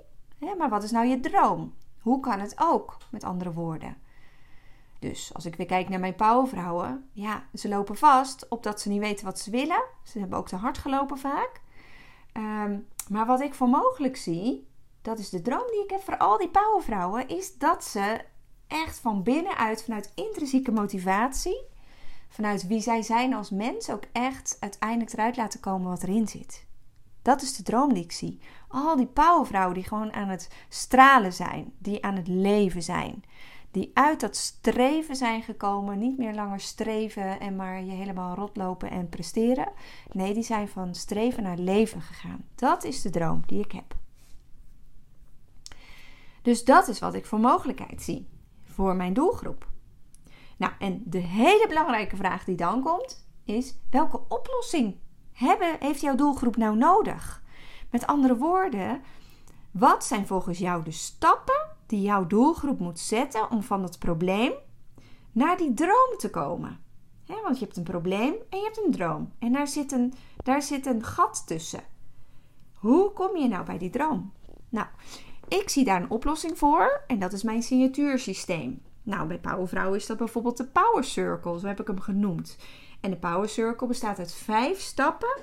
maar 0.57 0.69
wat 0.69 0.83
is 0.83 0.91
nou 0.91 1.07
je 1.07 1.19
droom? 1.19 1.73
Hoe 2.01 2.19
kan 2.19 2.39
het 2.39 2.55
ook, 2.59 2.97
met 3.11 3.23
andere 3.23 3.53
woorden? 3.53 3.97
Dus 4.99 5.33
als 5.33 5.45
ik 5.45 5.55
weer 5.55 5.65
kijk 5.65 5.89
naar 5.89 5.99
mijn 5.99 6.15
powervrouwen, 6.15 7.09
ja, 7.11 7.43
ze 7.53 7.67
lopen 7.67 7.97
vast 7.97 8.47
opdat 8.47 8.81
ze 8.81 8.89
niet 8.89 9.01
weten 9.01 9.25
wat 9.25 9.39
ze 9.39 9.51
willen. 9.51 9.83
Ze 10.03 10.19
hebben 10.19 10.37
ook 10.37 10.47
te 10.47 10.55
hard 10.55 10.77
gelopen 10.77 11.17
vaak. 11.17 11.61
Um, 12.33 12.87
maar 13.09 13.25
wat 13.25 13.41
ik 13.41 13.53
voor 13.53 13.69
mogelijk 13.69 14.17
zie, 14.17 14.67
dat 15.01 15.19
is 15.19 15.29
de 15.29 15.41
droom 15.41 15.67
die 15.71 15.83
ik 15.83 15.89
heb 15.89 16.01
voor 16.01 16.17
al 16.17 16.37
die 16.37 16.49
powervrouwen, 16.49 17.27
is 17.27 17.57
dat 17.57 17.83
ze 17.83 18.21
echt 18.67 18.99
van 18.99 19.23
binnenuit, 19.23 19.83
vanuit 19.83 20.11
intrinsieke 20.15 20.71
motivatie, 20.71 21.61
vanuit 22.27 22.67
wie 22.67 22.81
zij 22.81 23.01
zijn 23.01 23.33
als 23.33 23.49
mens, 23.49 23.89
ook 23.89 24.03
echt 24.11 24.57
uiteindelijk 24.59 25.13
eruit 25.13 25.37
laten 25.37 25.59
komen 25.59 25.89
wat 25.89 26.03
erin 26.03 26.27
zit. 26.27 26.65
Dat 27.21 27.41
is 27.41 27.55
de 27.55 27.63
droom 27.63 27.93
die 27.93 28.03
ik 28.03 28.11
zie. 28.11 28.39
Al 28.67 28.95
die 28.95 29.05
powervrouwen 29.05 29.73
die 29.73 29.83
gewoon 29.83 30.13
aan 30.13 30.29
het 30.29 30.49
stralen 30.69 31.33
zijn, 31.33 31.73
die 31.77 32.03
aan 32.03 32.15
het 32.15 32.27
leven 32.27 32.83
zijn 32.83 33.23
die 33.71 33.91
uit 33.93 34.19
dat 34.19 34.35
streven 34.35 35.15
zijn 35.15 35.41
gekomen. 35.41 35.97
Niet 35.97 36.17
meer 36.17 36.33
langer 36.33 36.59
streven 36.59 37.39
en 37.39 37.55
maar 37.55 37.83
je 37.83 37.91
helemaal 37.91 38.35
rotlopen 38.35 38.91
en 38.91 39.09
presteren. 39.09 39.71
Nee, 40.11 40.33
die 40.33 40.43
zijn 40.43 40.67
van 40.67 40.95
streven 40.95 41.43
naar 41.43 41.57
leven 41.57 42.01
gegaan. 42.01 42.45
Dat 42.55 42.83
is 42.83 43.01
de 43.01 43.09
droom 43.09 43.43
die 43.45 43.63
ik 43.63 43.71
heb. 43.71 43.95
Dus 46.41 46.63
dat 46.63 46.87
is 46.87 46.99
wat 46.99 47.13
ik 47.13 47.25
voor 47.25 47.39
mogelijkheid 47.39 48.01
zie 48.01 48.27
voor 48.77 48.95
mijn 48.95 49.13
doelgroep. 49.13 49.67
Nou, 50.57 50.73
en 50.79 51.01
de 51.05 51.17
hele 51.17 51.65
belangrijke 51.67 52.15
vraag 52.15 52.43
die 52.43 52.55
dan 52.55 52.81
komt 52.81 53.27
is: 53.43 53.75
welke 53.89 54.21
oplossing 54.27 54.95
hebben, 55.33 55.75
heeft 55.79 56.01
jouw 56.01 56.15
doelgroep 56.15 56.55
nou 56.57 56.77
nodig? 56.77 57.43
Met 57.91 58.07
andere 58.07 58.37
woorden, 58.37 59.01
wat 59.71 60.05
zijn 60.05 60.27
volgens 60.27 60.57
jou 60.57 60.83
de 60.83 60.91
stappen 60.91 61.67
die 61.85 62.01
jouw 62.01 62.27
doelgroep 62.27 62.79
moet 62.79 62.99
zetten 62.99 63.51
om 63.51 63.63
van 63.63 63.83
het 63.83 63.99
probleem 63.99 64.51
naar 65.31 65.57
die 65.57 65.73
droom 65.73 66.17
te 66.17 66.29
komen. 66.29 66.79
want 67.25 67.59
je 67.59 67.65
hebt 67.65 67.77
een 67.77 67.83
probleem 67.83 68.33
en 68.49 68.57
je 68.57 68.63
hebt 68.63 68.85
een 68.85 68.91
droom. 68.91 69.31
En 69.39 69.51
daar 69.51 69.67
zit 69.67 69.91
een, 69.91 70.13
daar 70.43 70.61
zit 70.61 70.85
een 70.85 71.03
gat 71.03 71.47
tussen. 71.47 71.83
Hoe 72.73 73.11
kom 73.11 73.37
je 73.37 73.47
nou 73.47 73.65
bij 73.65 73.77
die 73.77 73.89
droom? 73.89 74.33
Nou, 74.69 74.87
ik 75.47 75.69
zie 75.69 75.83
daar 75.83 76.01
een 76.01 76.09
oplossing 76.09 76.57
voor 76.57 77.03
en 77.07 77.19
dat 77.19 77.33
is 77.33 77.43
mijn 77.43 77.63
signatuursysteem. 77.63 78.81
Nou, 79.03 79.27
bij 79.27 79.39
Powervrouw 79.39 79.93
is 79.93 80.05
dat 80.05 80.17
bijvoorbeeld 80.17 80.57
de 80.57 80.67
Power 80.67 81.03
Circle, 81.03 81.59
zo 81.59 81.67
heb 81.67 81.79
ik 81.79 81.87
hem 81.87 81.99
genoemd. 81.99 82.57
En 83.01 83.09
de 83.09 83.17
Power 83.17 83.49
Circle 83.49 83.87
bestaat 83.87 84.19
uit 84.19 84.33
vijf 84.33 84.79
stappen 84.79 85.37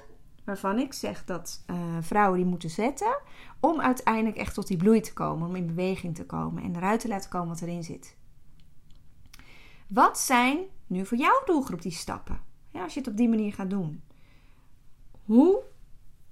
waarvan 0.45 0.79
ik 0.79 0.93
zeg 0.93 1.25
dat 1.25 1.65
uh, 1.67 1.77
vrouwen 2.01 2.39
die 2.39 2.49
moeten 2.49 2.71
zetten 2.71 3.19
om 3.61 3.81
uiteindelijk 3.81 4.37
echt 4.37 4.55
tot 4.55 4.67
die 4.67 4.77
bloei 4.77 5.01
te 5.01 5.13
komen, 5.13 5.49
om 5.49 5.57
in 5.57 5.67
beweging 5.67 6.15
te 6.15 6.27
komen 6.27 6.63
en 6.63 6.77
eruit 6.77 7.01
te 7.01 7.09
laten 7.09 7.31
komen 7.31 7.49
wat 7.49 7.61
erin 7.61 7.85
zit. 7.85 8.17
Wat 9.87 10.19
zijn 10.19 10.59
nu 10.87 11.07
voor 11.07 11.19
jouw 11.19 11.43
doelgroep 11.45 11.83
die 11.83 11.93
stappen? 11.93 12.41
Ja, 12.71 12.83
als 12.83 12.95
je 12.95 13.01
het 13.01 13.09
op 13.09 13.17
die 13.17 13.29
manier 13.29 13.53
gaat 13.53 13.71
doen. 13.71 14.03
Hoe? 15.25 15.63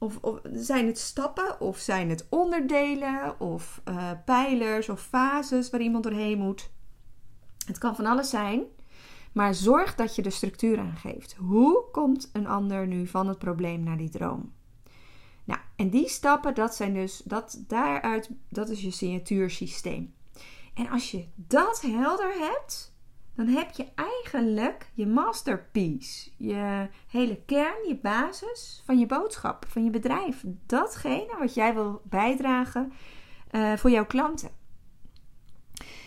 Of, 0.02 0.18
of 0.20 0.40
zijn 0.52 0.86
het 0.86 0.98
stappen 0.98 1.60
of 1.60 1.78
zijn 1.78 2.10
het 2.10 2.26
onderdelen 2.28 3.40
of 3.40 3.80
uh, 3.88 4.10
pijlers 4.24 4.88
of 4.88 5.00
fases 5.00 5.70
waar 5.70 5.80
iemand 5.80 6.04
doorheen 6.04 6.38
moet? 6.38 6.70
Het 7.66 7.78
kan 7.78 7.96
van 7.96 8.06
alles 8.06 8.30
zijn. 8.30 8.62
Maar 9.32 9.54
zorg 9.54 9.94
dat 9.94 10.16
je 10.16 10.22
de 10.22 10.30
structuur 10.30 10.78
aangeeft. 10.78 11.34
Hoe 11.34 11.84
komt 11.92 12.30
een 12.32 12.46
ander 12.46 12.86
nu 12.86 13.06
van 13.06 13.28
het 13.28 13.38
probleem 13.38 13.82
naar 13.82 13.96
die 13.96 14.08
droom? 14.08 14.52
Nou, 15.44 15.60
en 15.76 15.90
die 15.90 16.08
stappen, 16.08 16.54
dat 16.54 16.74
zijn 16.74 16.94
dus, 16.94 17.22
dat, 17.24 17.64
daaruit, 17.66 18.30
dat 18.48 18.68
is 18.68 18.80
je 18.80 18.90
signatuursysteem. 18.90 20.14
En 20.74 20.88
als 20.88 21.10
je 21.10 21.26
dat 21.34 21.80
helder 21.80 22.32
hebt, 22.32 22.91
dan 23.34 23.46
heb 23.46 23.70
je 23.70 23.86
eigenlijk 23.94 24.90
je 24.94 25.06
masterpiece. 25.06 26.30
Je 26.36 26.88
hele 27.08 27.42
kern, 27.46 27.88
je 27.88 27.98
basis 28.02 28.82
van 28.84 28.98
je 28.98 29.06
boodschap, 29.06 29.64
van 29.68 29.84
je 29.84 29.90
bedrijf. 29.90 30.44
Datgene 30.66 31.36
wat 31.38 31.54
jij 31.54 31.74
wil 31.74 32.02
bijdragen 32.04 32.92
uh, 33.50 33.76
voor 33.76 33.90
jouw 33.90 34.06
klanten. 34.06 34.50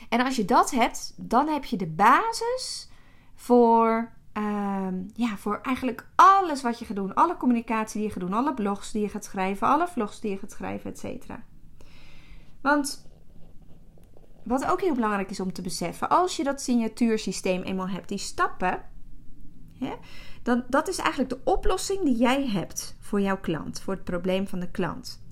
En 0.10 0.22
als 0.22 0.36
je 0.36 0.46
dat 0.46 0.72
hebt, 0.72 1.14
dan 1.18 1.48
heb 1.48 1.64
je 1.64 1.78
de 1.78 1.88
basis 1.88 2.90
voor, 3.36 4.12
uh, 4.34 4.88
ja, 5.14 5.38
voor 5.38 5.60
eigenlijk 5.62 6.08
alles 6.16 6.62
wat 6.62 6.80
je 6.80 6.86
gaat 6.86 6.96
doen. 6.96 7.14
Alle 7.14 7.38
communicatie 7.38 8.00
die 8.00 8.08
je 8.08 8.14
gaat 8.14 8.24
doen, 8.24 8.34
alle 8.34 8.54
blogs 8.54 8.92
die 8.92 9.02
je 9.02 9.10
gaat 9.10 9.26
schrijven, 9.26 9.68
alle 9.68 9.88
vlogs 9.88 10.20
die 10.20 10.32
je 10.32 10.38
gaat 10.38 10.52
schrijven, 10.52 10.92
et. 10.92 11.26
Want 12.62 13.10
wat 14.46 14.66
ook 14.66 14.82
heel 14.82 14.94
belangrijk 14.94 15.30
is 15.30 15.40
om 15.40 15.54
te 15.54 15.62
beseffen, 15.62 16.10
als 16.10 16.36
je 16.36 16.44
dat 16.44 16.62
signatuursysteem 16.62 17.62
eenmaal 17.62 17.90
hebt, 17.90 18.10
die 18.10 18.18
stappen, 18.18 18.82
hè, 19.80 19.94
dan 20.44 20.64
dat 20.70 20.88
is 20.88 20.98
eigenlijk 20.98 21.30
de 21.30 21.52
oplossing 21.52 22.04
die 22.04 22.16
jij 22.16 22.48
hebt 22.48 22.98
voor 23.00 23.22
jouw 23.22 23.40
klant, 23.40 23.82
voor 23.82 23.94
het 23.94 24.04
probleem 24.04 24.48
van 24.48 24.60
de 24.60 24.72
klant. 24.72 25.24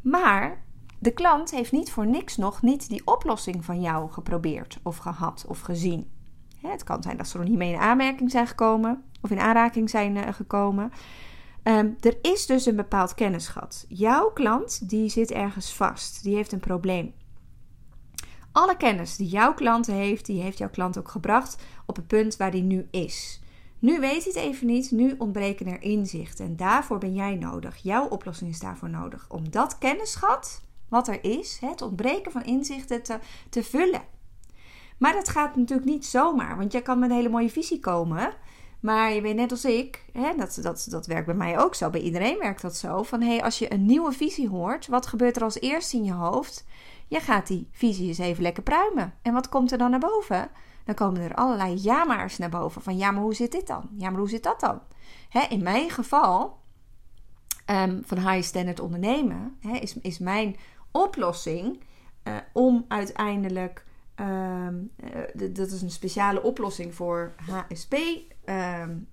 Maar 0.00 0.64
de 0.98 1.12
klant 1.12 1.50
heeft 1.50 1.72
niet 1.72 1.90
voor 1.90 2.06
niks 2.06 2.36
nog 2.36 2.62
niet 2.62 2.88
die 2.88 3.06
oplossing 3.06 3.64
van 3.64 3.80
jou 3.80 4.10
geprobeerd 4.10 4.78
of 4.82 4.96
gehad 4.96 5.44
of 5.48 5.60
gezien. 5.60 6.10
Het 6.56 6.84
kan 6.84 7.02
zijn 7.02 7.16
dat 7.16 7.28
ze 7.28 7.38
er 7.38 7.48
niet 7.48 7.58
mee 7.58 7.72
in 7.72 7.78
aanmerking 7.78 8.30
zijn 8.30 8.46
gekomen 8.46 9.02
of 9.20 9.30
in 9.30 9.38
aanraking 9.38 9.90
zijn 9.90 10.16
eh, 10.16 10.32
gekomen. 10.32 10.92
Ehm, 11.62 11.90
er 12.00 12.18
is 12.22 12.46
dus 12.46 12.66
een 12.66 12.76
bepaald 12.76 13.14
kennisgat. 13.14 13.84
Jouw 13.88 14.30
klant 14.30 14.88
die 14.88 15.08
zit 15.08 15.30
ergens 15.30 15.74
vast, 15.74 16.22
die 16.22 16.34
heeft 16.34 16.52
een 16.52 16.60
probleem. 16.60 17.14
Alle 18.52 18.76
kennis 18.76 19.16
die 19.16 19.28
jouw 19.28 19.54
klant 19.54 19.86
heeft, 19.86 20.26
die 20.26 20.42
heeft 20.42 20.58
jouw 20.58 20.70
klant 20.70 20.98
ook 20.98 21.08
gebracht 21.08 21.62
op 21.86 21.96
het 21.96 22.06
punt 22.06 22.36
waar 22.36 22.50
die 22.50 22.62
nu 22.62 22.88
is. 22.90 23.40
Nu 23.78 24.00
weet 24.00 24.24
hij 24.24 24.32
het 24.34 24.36
even 24.36 24.66
niet, 24.66 24.90
nu 24.90 25.14
ontbreken 25.18 25.66
er 25.66 25.82
inzichten. 25.82 26.44
En 26.44 26.56
daarvoor 26.56 26.98
ben 26.98 27.14
jij 27.14 27.34
nodig. 27.34 27.76
Jouw 27.76 28.06
oplossing 28.06 28.50
is 28.50 28.60
daarvoor 28.60 28.90
nodig. 28.90 29.26
Om 29.28 29.50
dat 29.50 29.78
kennisgat, 29.78 30.62
wat 30.88 31.08
er 31.08 31.24
is, 31.24 31.58
het 31.60 31.82
ontbreken 31.82 32.32
van 32.32 32.44
inzichten 32.44 33.02
te, 33.02 33.18
te 33.50 33.62
vullen. 33.62 34.02
Maar 34.98 35.12
dat 35.12 35.28
gaat 35.28 35.56
natuurlijk 35.56 35.88
niet 35.88 36.06
zomaar, 36.06 36.56
want 36.56 36.72
jij 36.72 36.82
kan 36.82 36.98
met 36.98 37.10
een 37.10 37.16
hele 37.16 37.28
mooie 37.28 37.50
visie 37.50 37.80
komen. 37.80 38.32
Maar 38.80 39.12
je 39.12 39.20
weet 39.20 39.36
net 39.36 39.50
als 39.50 39.64
ik, 39.64 40.04
hè, 40.12 40.34
dat, 40.36 40.58
dat, 40.62 40.86
dat 40.90 41.06
werkt 41.06 41.26
bij 41.26 41.34
mij 41.34 41.58
ook 41.58 41.74
zo, 41.74 41.90
bij 41.90 42.00
iedereen 42.00 42.38
werkt 42.38 42.62
dat 42.62 42.76
zo. 42.76 43.02
Van 43.02 43.20
hé, 43.20 43.28
hey, 43.28 43.42
als 43.42 43.58
je 43.58 43.72
een 43.72 43.86
nieuwe 43.86 44.12
visie 44.12 44.48
hoort, 44.48 44.86
wat 44.86 45.06
gebeurt 45.06 45.36
er 45.36 45.42
als 45.42 45.60
eerste 45.60 45.96
in 45.96 46.04
je 46.04 46.12
hoofd? 46.12 46.64
Je 47.12 47.20
gaat 47.20 47.46
die 47.46 47.68
visie 47.70 48.08
eens 48.08 48.18
even 48.18 48.42
lekker 48.42 48.62
pruimen. 48.62 49.14
En 49.22 49.32
wat 49.32 49.48
komt 49.48 49.72
er 49.72 49.78
dan 49.78 49.90
naar 49.90 50.00
boven? 50.00 50.50
Dan 50.84 50.94
komen 50.94 51.20
er 51.20 51.34
allerlei 51.34 51.78
ja-maars 51.82 52.38
naar 52.38 52.48
boven. 52.48 52.82
Van 52.82 52.96
ja, 52.96 53.10
maar 53.10 53.22
hoe 53.22 53.34
zit 53.34 53.52
dit 53.52 53.66
dan? 53.66 53.88
Ja, 53.96 54.10
maar 54.10 54.18
hoe 54.18 54.28
zit 54.28 54.42
dat 54.42 54.60
dan? 54.60 54.80
Hè, 55.28 55.40
in 55.40 55.62
mijn 55.62 55.90
geval, 55.90 56.58
um, 57.70 58.02
van 58.04 58.18
high 58.18 58.42
standard 58.42 58.80
ondernemen, 58.80 59.56
hè, 59.60 59.76
is, 59.76 59.98
is 59.98 60.18
mijn 60.18 60.56
oplossing 60.90 61.80
uh, 62.24 62.36
om 62.52 62.84
uiteindelijk. 62.88 63.84
Um, 64.16 64.90
uh, 65.36 65.50
dat 65.54 65.70
is 65.70 65.82
een 65.82 65.90
speciale 65.90 66.42
oplossing 66.42 66.94
voor 66.94 67.34
HSP. 67.36 67.94
Um, 68.44 69.08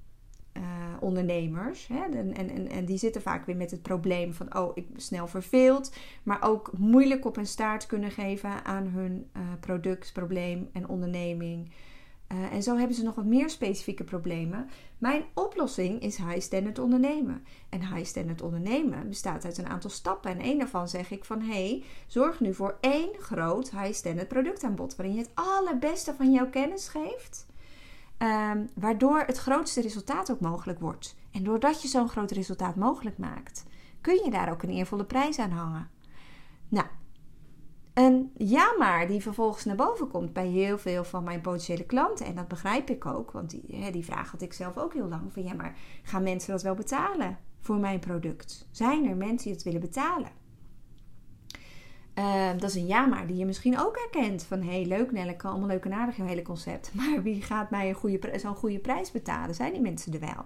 uh, 0.59 0.65
ondernemers. 0.99 1.87
Hè? 1.87 2.03
En, 2.03 2.33
en, 2.33 2.69
en 2.69 2.85
die 2.85 2.97
zitten 2.97 3.21
vaak 3.21 3.45
weer 3.45 3.55
met 3.55 3.71
het 3.71 3.81
probleem 3.81 4.33
van: 4.33 4.55
oh, 4.55 4.71
ik 4.73 4.89
ben 4.91 5.01
snel 5.01 5.27
verveeld. 5.27 5.91
Maar 6.23 6.41
ook 6.41 6.71
moeilijk 6.77 7.25
op 7.25 7.37
een 7.37 7.47
staart 7.47 7.85
kunnen 7.85 8.11
geven 8.11 8.65
aan 8.65 8.87
hun 8.87 9.29
uh, 9.37 9.41
product, 9.59 10.13
probleem 10.13 10.69
en 10.73 10.87
onderneming. 10.87 11.71
Uh, 12.31 12.53
en 12.53 12.63
zo 12.63 12.77
hebben 12.77 12.95
ze 12.95 13.03
nog 13.03 13.15
wat 13.15 13.25
meer 13.25 13.49
specifieke 13.49 14.03
problemen. 14.03 14.69
Mijn 14.97 15.23
oplossing 15.33 16.01
is 16.01 16.17
high 16.17 16.39
standard 16.39 16.79
ondernemen. 16.79 17.43
En 17.69 17.95
high 17.95 18.05
standard 18.05 18.41
ondernemen 18.41 19.07
bestaat 19.07 19.45
uit 19.45 19.57
een 19.57 19.67
aantal 19.67 19.89
stappen. 19.89 20.31
En 20.31 20.39
één 20.39 20.57
daarvan 20.57 20.87
zeg 20.87 21.11
ik 21.11 21.25
van 21.25 21.41
hé, 21.41 21.67
hey, 21.67 21.83
zorg 22.07 22.39
nu 22.39 22.53
voor 22.53 22.77
één 22.81 23.09
groot 23.19 23.71
high 23.71 23.93
standard 23.93 24.27
productaanbod. 24.27 24.95
Waarin 24.95 25.15
je 25.15 25.21
het 25.21 25.31
allerbeste 25.33 26.13
van 26.13 26.31
jouw 26.31 26.49
kennis 26.49 26.87
geeft 26.87 27.47
Um, 28.23 28.69
waardoor 28.75 29.19
het 29.19 29.37
grootste 29.37 29.81
resultaat 29.81 30.31
ook 30.31 30.39
mogelijk 30.39 30.79
wordt. 30.79 31.15
En 31.31 31.43
doordat 31.43 31.81
je 31.81 31.87
zo'n 31.87 32.09
groot 32.09 32.31
resultaat 32.31 32.75
mogelijk 32.75 33.17
maakt, 33.17 33.65
kun 34.01 34.21
je 34.23 34.31
daar 34.31 34.51
ook 34.51 34.63
een 34.63 34.69
eervolle 34.69 35.05
prijs 35.05 35.39
aan 35.39 35.51
hangen. 35.51 35.89
Nou, 36.67 36.87
een 37.93 38.31
ja 38.37 38.73
maar 38.77 39.07
die 39.07 39.21
vervolgens 39.21 39.65
naar 39.65 39.75
boven 39.75 40.07
komt 40.07 40.33
bij 40.33 40.47
heel 40.47 40.77
veel 40.77 41.03
van 41.03 41.23
mijn 41.23 41.41
potentiële 41.41 41.85
klanten. 41.85 42.25
En 42.25 42.35
dat 42.35 42.47
begrijp 42.47 42.89
ik 42.89 43.05
ook, 43.05 43.31
want 43.31 43.49
die, 43.49 43.91
die 43.91 44.05
vraag 44.05 44.31
had 44.31 44.41
ik 44.41 44.53
zelf 44.53 44.77
ook 44.77 44.93
heel 44.93 45.07
lang. 45.07 45.33
Van 45.33 45.43
ja, 45.43 45.53
maar 45.53 45.77
gaan 46.03 46.23
mensen 46.23 46.51
dat 46.51 46.61
wel 46.61 46.75
betalen 46.75 47.37
voor 47.59 47.77
mijn 47.77 47.99
product? 47.99 48.67
Zijn 48.71 49.05
er 49.09 49.15
mensen 49.15 49.43
die 49.47 49.53
het 49.53 49.63
willen 49.63 49.81
betalen? 49.81 50.31
Uh, 52.19 52.49
dat 52.57 52.69
is 52.69 52.75
een 52.75 52.87
ja 52.87 53.05
maar 53.05 53.27
die 53.27 53.37
je 53.37 53.45
misschien 53.45 53.79
ook 53.79 53.97
herkent. 53.97 54.43
Van 54.43 54.61
hé, 54.61 54.71
hey, 54.71 54.85
leuk 54.85 55.11
Nelleke, 55.11 55.47
allemaal 55.47 55.67
leuk 55.67 55.85
en 55.85 55.93
aardig, 55.93 56.15
hele 56.15 56.41
concept. 56.41 56.91
Maar 56.95 57.23
wie 57.23 57.41
gaat 57.41 57.69
mij 57.69 57.95
zo'n 58.35 58.55
goede 58.55 58.79
prijs 58.79 59.11
betalen? 59.11 59.55
Zijn 59.55 59.71
die 59.71 59.81
mensen 59.81 60.13
er 60.13 60.19
wel? 60.19 60.45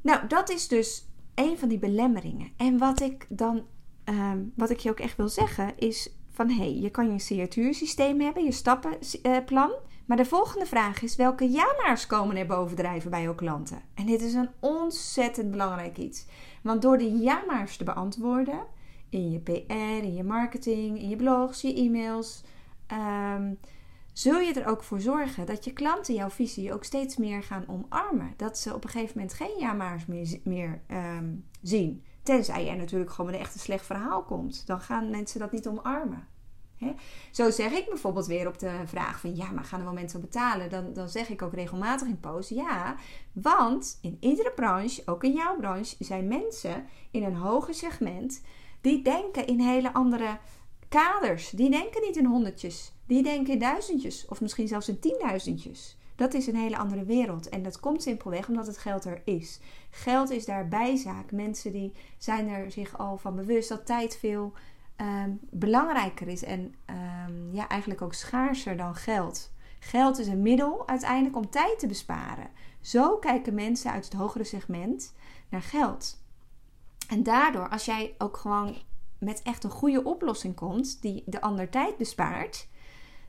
Nou, 0.00 0.26
dat 0.26 0.50
is 0.50 0.68
dus 0.68 1.06
een 1.34 1.58
van 1.58 1.68
die 1.68 1.78
belemmeringen. 1.78 2.50
En 2.56 2.78
wat 2.78 3.00
ik 3.00 3.26
dan, 3.28 3.66
uh, 4.04 4.32
wat 4.54 4.70
ik 4.70 4.78
je 4.78 4.90
ook 4.90 5.00
echt 5.00 5.16
wil 5.16 5.28
zeggen, 5.28 5.78
is 5.78 6.10
van 6.30 6.48
hé, 6.48 6.56
hey, 6.56 6.78
je 6.78 6.90
kan 6.90 7.12
je 7.12 7.18
signatuursysteem 7.18 8.20
hebben, 8.20 8.44
je 8.44 8.52
stappenplan. 8.52 9.72
maar 10.06 10.16
de 10.16 10.24
volgende 10.24 10.66
vraag 10.66 11.02
is: 11.02 11.16
welke 11.16 11.50
ja-maars 11.50 12.06
komen 12.06 12.36
er 12.36 12.46
bovendrijven 12.46 13.10
bij 13.10 13.22
jouw 13.22 13.34
klanten? 13.34 13.82
En 13.94 14.06
dit 14.06 14.22
is 14.22 14.34
een 14.34 14.50
ontzettend 14.60 15.50
belangrijk 15.50 15.98
iets. 15.98 16.26
Want 16.62 16.82
door 16.82 16.98
de 16.98 17.18
ja-maars 17.18 17.76
te 17.76 17.84
beantwoorden 17.84 18.76
in 19.10 19.30
je 19.30 19.38
PR, 19.38 20.04
in 20.04 20.14
je 20.14 20.24
marketing, 20.24 20.98
in 20.98 21.08
je 21.08 21.16
blogs, 21.16 21.60
je 21.60 21.74
e-mails. 21.74 22.44
Um, 22.92 23.58
zul 24.12 24.40
je 24.40 24.52
er 24.52 24.66
ook 24.66 24.82
voor 24.82 25.00
zorgen 25.00 25.46
dat 25.46 25.64
je 25.64 25.72
klanten 25.72 26.14
jouw 26.14 26.30
visie 26.30 26.72
ook 26.72 26.84
steeds 26.84 27.16
meer 27.16 27.42
gaan 27.42 27.64
omarmen. 27.66 28.34
Dat 28.36 28.58
ze 28.58 28.74
op 28.74 28.84
een 28.84 28.90
gegeven 28.90 29.12
moment 29.16 29.34
geen 29.34 29.58
ja-maars 29.58 30.06
meer, 30.06 30.40
meer 30.44 30.80
um, 30.90 31.44
zien. 31.62 32.04
Tenzij 32.22 32.68
er 32.68 32.76
natuurlijk 32.76 33.10
gewoon 33.10 33.32
een 33.32 33.40
echt 33.40 33.54
een 33.54 33.60
slecht 33.60 33.86
verhaal 33.86 34.22
komt. 34.22 34.66
Dan 34.66 34.80
gaan 34.80 35.10
mensen 35.10 35.40
dat 35.40 35.52
niet 35.52 35.66
omarmen. 35.66 36.26
Zo 37.30 37.50
zeg 37.50 37.72
ik 37.72 37.88
bijvoorbeeld 37.88 38.26
weer 38.26 38.46
op 38.46 38.58
de 38.58 38.80
vraag 38.84 39.20
van 39.20 39.36
ja, 39.36 39.50
maar 39.50 39.64
gaan 39.64 39.78
er 39.78 39.84
wel 39.84 39.94
mensen 39.94 40.20
betalen? 40.20 40.70
Dan, 40.70 40.92
dan 40.92 41.08
zeg 41.08 41.28
ik 41.28 41.42
ook 41.42 41.54
regelmatig 41.54 42.08
in 42.08 42.20
posts 42.20 42.50
ja, 42.50 42.96
want 43.32 43.98
in 44.02 44.16
iedere 44.20 44.52
branche, 44.54 45.02
ook 45.06 45.24
in 45.24 45.32
jouw 45.32 45.56
branche, 45.56 45.96
zijn 45.98 46.28
mensen 46.28 46.86
in 47.10 47.22
een 47.22 47.36
hoger 47.36 47.74
segment 47.74 48.42
die 48.80 49.02
denken 49.02 49.46
in 49.46 49.60
hele 49.60 49.92
andere 49.92 50.38
kaders. 50.88 51.50
Die 51.50 51.70
denken 51.70 52.02
niet 52.02 52.16
in 52.16 52.24
honderdjes. 52.24 52.92
Die 53.06 53.22
denken 53.22 53.52
in 53.52 53.58
duizendjes 53.58 54.26
of 54.26 54.40
misschien 54.40 54.68
zelfs 54.68 54.88
in 54.88 55.00
tienduizendjes. 55.00 55.96
Dat 56.16 56.34
is 56.34 56.46
een 56.46 56.56
hele 56.56 56.78
andere 56.78 57.04
wereld. 57.04 57.48
En 57.48 57.62
dat 57.62 57.80
komt 57.80 58.02
simpelweg 58.02 58.48
omdat 58.48 58.66
het 58.66 58.78
geld 58.78 59.04
er 59.04 59.22
is. 59.24 59.60
Geld 59.90 60.30
is 60.30 60.44
daar 60.44 60.68
bijzaak. 60.68 61.32
Mensen 61.32 61.72
die 61.72 61.92
zijn 62.18 62.48
er 62.48 62.70
zich 62.70 62.98
al 62.98 63.18
van 63.18 63.36
bewust 63.36 63.68
dat 63.68 63.86
tijd 63.86 64.16
veel 64.16 64.52
um, 64.96 65.38
belangrijker 65.50 66.28
is. 66.28 66.44
En 66.44 66.74
um, 67.26 67.52
ja, 67.52 67.68
eigenlijk 67.68 68.02
ook 68.02 68.14
schaarser 68.14 68.76
dan 68.76 68.94
geld. 68.94 69.52
Geld 69.78 70.18
is 70.18 70.26
een 70.26 70.42
middel 70.42 70.88
uiteindelijk 70.88 71.36
om 71.36 71.50
tijd 71.50 71.78
te 71.78 71.86
besparen. 71.86 72.50
Zo 72.80 73.16
kijken 73.16 73.54
mensen 73.54 73.90
uit 73.90 74.04
het 74.04 74.14
hogere 74.14 74.44
segment 74.44 75.14
naar 75.48 75.62
geld. 75.62 76.22
En 77.08 77.22
daardoor, 77.22 77.68
als 77.68 77.84
jij 77.84 78.14
ook 78.18 78.36
gewoon 78.36 78.76
met 79.18 79.42
echt 79.42 79.64
een 79.64 79.70
goede 79.70 80.04
oplossing 80.04 80.54
komt, 80.54 81.02
die 81.02 81.22
de 81.26 81.40
ander 81.40 81.68
tijd 81.68 81.96
bespaart, 81.96 82.68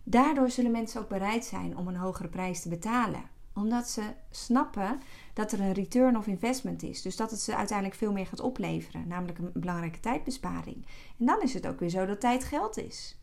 daardoor 0.03 0.49
zullen 0.49 0.71
mensen 0.71 1.01
ook 1.01 1.09
bereid 1.09 1.45
zijn 1.45 1.77
om 1.77 1.87
een 1.87 1.95
hogere 1.95 2.27
prijs 2.27 2.61
te 2.61 2.69
betalen. 2.69 3.23
Omdat 3.53 3.89
ze 3.89 4.01
snappen 4.29 5.01
dat 5.33 5.51
er 5.51 5.59
een 5.59 5.73
return 5.73 6.17
of 6.17 6.27
investment 6.27 6.83
is. 6.83 7.01
Dus 7.01 7.15
dat 7.15 7.31
het 7.31 7.39
ze 7.39 7.55
uiteindelijk 7.55 7.97
veel 7.97 8.11
meer 8.11 8.25
gaat 8.25 8.39
opleveren, 8.39 9.07
namelijk 9.07 9.37
een 9.37 9.51
belangrijke 9.53 9.99
tijdbesparing. 9.99 10.85
En 11.19 11.25
dan 11.25 11.41
is 11.41 11.53
het 11.53 11.67
ook 11.67 11.79
weer 11.79 11.89
zo 11.89 12.05
dat 12.05 12.19
tijd 12.19 12.43
geld 12.43 12.77
is. 12.77 13.17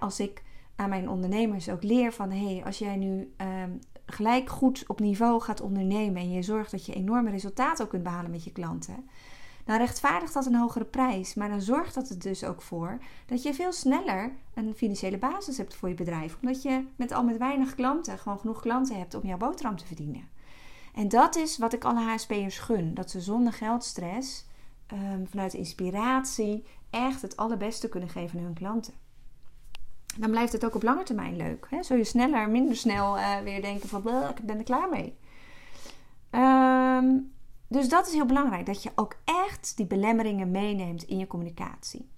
als 0.00 0.20
ik 0.20 0.42
aan 0.76 0.88
mijn 0.88 1.08
ondernemers 1.08 1.68
ook 1.68 1.82
leer 1.82 2.12
van 2.12 2.30
hé, 2.30 2.54
hey, 2.54 2.64
als 2.64 2.78
jij 2.78 2.96
nu 2.96 3.32
ehm, 3.36 3.70
gelijk 4.06 4.50
goed 4.50 4.84
op 4.86 5.00
niveau 5.00 5.40
gaat 5.40 5.60
ondernemen 5.60 6.22
en 6.22 6.30
je 6.30 6.42
zorgt 6.42 6.70
dat 6.70 6.86
je 6.86 6.94
enorme 6.94 7.30
resultaten 7.30 7.84
ook 7.84 7.90
kunt 7.90 8.02
behalen 8.02 8.30
met 8.30 8.44
je 8.44 8.52
klanten 8.52 9.08
dan 9.64 9.78
rechtvaardigt 9.78 10.34
dat 10.34 10.46
een 10.46 10.54
hogere 10.54 10.84
prijs. 10.84 11.34
Maar 11.34 11.48
dan 11.48 11.60
zorgt 11.60 11.94
dat 11.94 12.08
er 12.08 12.18
dus 12.18 12.44
ook 12.44 12.62
voor 12.62 12.98
dat 13.26 13.42
je 13.42 13.54
veel 13.54 13.72
sneller 13.72 14.32
een 14.54 14.74
financiële 14.74 15.18
basis 15.18 15.56
hebt 15.56 15.74
voor 15.74 15.88
je 15.88 15.94
bedrijf. 15.94 16.36
Omdat 16.42 16.62
je 16.62 16.84
met 16.96 17.12
al 17.12 17.24
met 17.24 17.38
weinig 17.38 17.74
klanten 17.74 18.18
gewoon 18.18 18.38
genoeg 18.38 18.60
klanten 18.60 18.98
hebt 18.98 19.14
om 19.14 19.26
jouw 19.26 19.36
boterham 19.36 19.76
te 19.76 19.86
verdienen. 19.86 20.28
En 20.94 21.08
dat 21.08 21.36
is 21.36 21.58
wat 21.58 21.72
ik 21.72 21.84
alle 21.84 22.00
HSP'ers 22.00 22.58
gun. 22.58 22.94
Dat 22.94 23.10
ze 23.10 23.20
zonder 23.20 23.52
geldstress 23.52 24.46
ehm, 24.86 25.24
vanuit 25.24 25.54
inspiratie 25.54 26.64
echt 26.90 27.22
het 27.22 27.36
allerbeste 27.36 27.88
kunnen 27.88 28.08
geven 28.08 28.38
aan 28.38 28.44
hun 28.44 28.54
klanten. 28.54 28.94
Dan 30.18 30.30
blijft 30.30 30.52
het 30.52 30.64
ook 30.64 30.74
op 30.74 30.82
lange 30.82 31.02
termijn 31.02 31.36
leuk. 31.36 31.66
Hè? 31.70 31.82
Zul 31.82 31.96
je 31.96 32.04
sneller, 32.04 32.50
minder 32.50 32.76
snel 32.76 33.16
uh, 33.16 33.38
weer 33.38 33.62
denken 33.62 33.88
van 33.88 34.08
ik 34.36 34.46
ben 34.46 34.58
er 34.58 34.64
klaar 34.64 34.88
mee. 34.88 35.16
Um, 36.30 37.33
dus 37.74 37.88
dat 37.88 38.06
is 38.06 38.12
heel 38.12 38.26
belangrijk, 38.26 38.66
dat 38.66 38.82
je 38.82 38.90
ook 38.94 39.16
echt 39.24 39.76
die 39.76 39.86
belemmeringen 39.86 40.50
meeneemt 40.50 41.02
in 41.02 41.18
je 41.18 41.26
communicatie. 41.26 42.08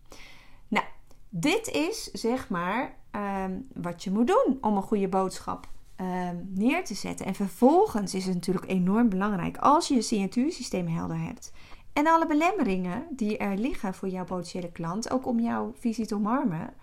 Nou, 0.69 0.85
dit 1.29 1.69
is 1.69 2.05
zeg 2.05 2.49
maar 2.49 2.95
um, 3.13 3.69
wat 3.75 4.05
je 4.05 4.11
moet 4.11 4.27
doen 4.27 4.59
om 4.61 4.77
een 4.77 4.83
goede 4.83 5.09
boodschap 5.09 5.69
um, 6.01 6.51
neer 6.55 6.85
te 6.85 6.95
zetten. 6.95 7.27
En 7.27 7.35
vervolgens 7.35 8.15
is 8.15 8.25
het 8.25 8.35
natuurlijk 8.35 8.71
enorm 8.71 9.09
belangrijk 9.09 9.57
als 9.57 9.89
je 9.89 9.95
je 9.95 10.03
signatuursysteem 10.03 10.89
helder 10.89 11.21
hebt. 11.21 11.53
En 11.93 12.07
alle 12.07 12.27
belemmeringen 12.27 13.07
die 13.11 13.37
er 13.37 13.57
liggen 13.57 13.95
voor 13.95 14.09
jouw 14.09 14.25
potentiële 14.25 14.73
klant, 14.73 15.11
ook 15.11 15.27
om 15.27 15.41
jouw 15.41 15.73
visie 15.79 16.07
te 16.07 16.15
omarmen. 16.15 16.75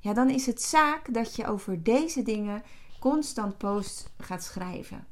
Ja, 0.00 0.12
dan 0.12 0.30
is 0.30 0.46
het 0.46 0.62
zaak 0.62 1.14
dat 1.14 1.36
je 1.36 1.46
over 1.46 1.82
deze 1.82 2.22
dingen 2.22 2.62
constant 3.00 3.58
post 3.58 4.12
gaat 4.18 4.42
schrijven. 4.42 5.06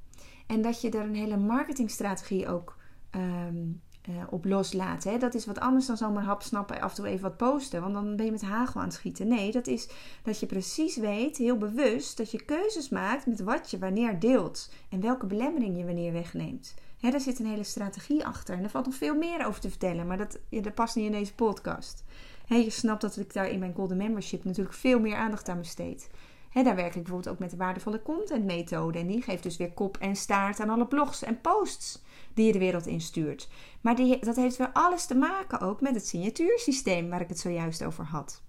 En 0.47 0.63
dat 0.63 0.81
je 0.81 0.91
er 0.91 1.01
een 1.01 1.15
hele 1.15 1.37
marketingstrategie 1.37 2.49
ook 2.49 2.81
um, 3.17 3.81
uh, 4.09 4.15
op 4.31 4.45
loslaten. 4.45 5.11
Hè? 5.11 5.19
Dat 5.19 5.35
is 5.35 5.47
wat 5.47 5.61
anders 5.61 5.87
dan 5.87 5.97
zomaar 5.97 6.25
hap 6.25 6.43
snappen 6.43 6.81
af 6.81 6.91
en 6.91 6.97
toe 6.97 7.07
even 7.07 7.23
wat 7.23 7.37
posten. 7.37 7.81
Want 7.81 7.95
dan 7.95 8.17
ben 8.17 8.25
je 8.25 8.31
met 8.33 8.43
hagel 8.43 8.81
aan 8.81 8.87
het 8.87 8.95
schieten. 8.95 9.29
Nee, 9.29 9.53
dat 9.53 9.67
is 9.67 9.89
dat 10.23 10.41
je 10.41 10.47
precies 10.47 10.97
weet, 10.97 11.37
heel 11.37 11.57
bewust, 11.57 12.17
dat 12.17 12.31
je 12.31 12.45
keuzes 12.45 12.89
maakt 12.89 13.27
met 13.27 13.41
wat 13.41 13.71
je 13.71 13.79
wanneer 13.79 14.19
deelt. 14.19 14.73
En 14.89 15.01
welke 15.01 15.27
belemmering 15.27 15.79
je 15.79 15.85
wanneer 15.85 16.13
wegneemt. 16.13 16.75
Hè, 17.01 17.11
daar 17.11 17.21
zit 17.21 17.39
een 17.39 17.47
hele 17.47 17.65
strategie 17.65 18.27
achter. 18.27 18.57
En 18.57 18.63
er 18.63 18.71
valt 18.71 18.87
nog 18.87 18.95
veel 18.95 19.15
meer 19.15 19.47
over 19.47 19.61
te 19.61 19.69
vertellen. 19.69 20.07
Maar 20.07 20.19
dat, 20.19 20.39
dat 20.51 20.75
past 20.75 20.97
niet 20.97 21.07
in 21.07 21.13
deze 21.13 21.35
podcast. 21.35 22.05
Hè, 22.47 22.57
je 22.57 22.71
snapt 22.71 23.01
dat 23.01 23.17
ik 23.17 23.33
daar 23.33 23.49
in 23.49 23.59
mijn 23.59 23.75
Golden 23.75 23.97
Membership 23.97 24.45
natuurlijk 24.45 24.77
veel 24.77 25.01
meer 25.01 25.17
aandacht 25.17 25.49
aan 25.49 25.59
besteed. 25.59 26.11
Daar 26.53 26.77
werk 26.77 26.95
ik 26.95 27.03
bijvoorbeeld 27.03 27.29
ook 27.35 27.39
met 27.39 27.51
de 27.51 27.57
waardevolle 27.57 28.03
content 28.03 28.45
methode. 28.45 28.99
En 28.99 29.07
die 29.07 29.23
geeft 29.23 29.43
dus 29.43 29.57
weer 29.57 29.73
kop 29.73 29.97
en 29.97 30.17
staart 30.17 30.61
aan 30.61 30.71
alle 30.71 30.87
blogs 30.87 31.23
en 31.23 31.41
posts 31.41 32.03
die 32.35 32.47
je 32.47 32.53
de 32.53 32.59
wereld 32.59 32.87
instuurt. 32.87 33.49
Maar 33.81 33.97
die, 33.97 34.19
dat 34.19 34.37
heeft 34.37 34.57
weer 34.57 34.73
alles 34.73 35.07
te 35.07 35.15
maken 35.15 35.61
ook 35.61 35.81
met 35.81 35.95
het 35.95 36.07
signatuursysteem 36.07 37.09
waar 37.09 37.21
ik 37.21 37.29
het 37.29 37.39
zojuist 37.39 37.85
over 37.85 38.05
had. 38.05 38.43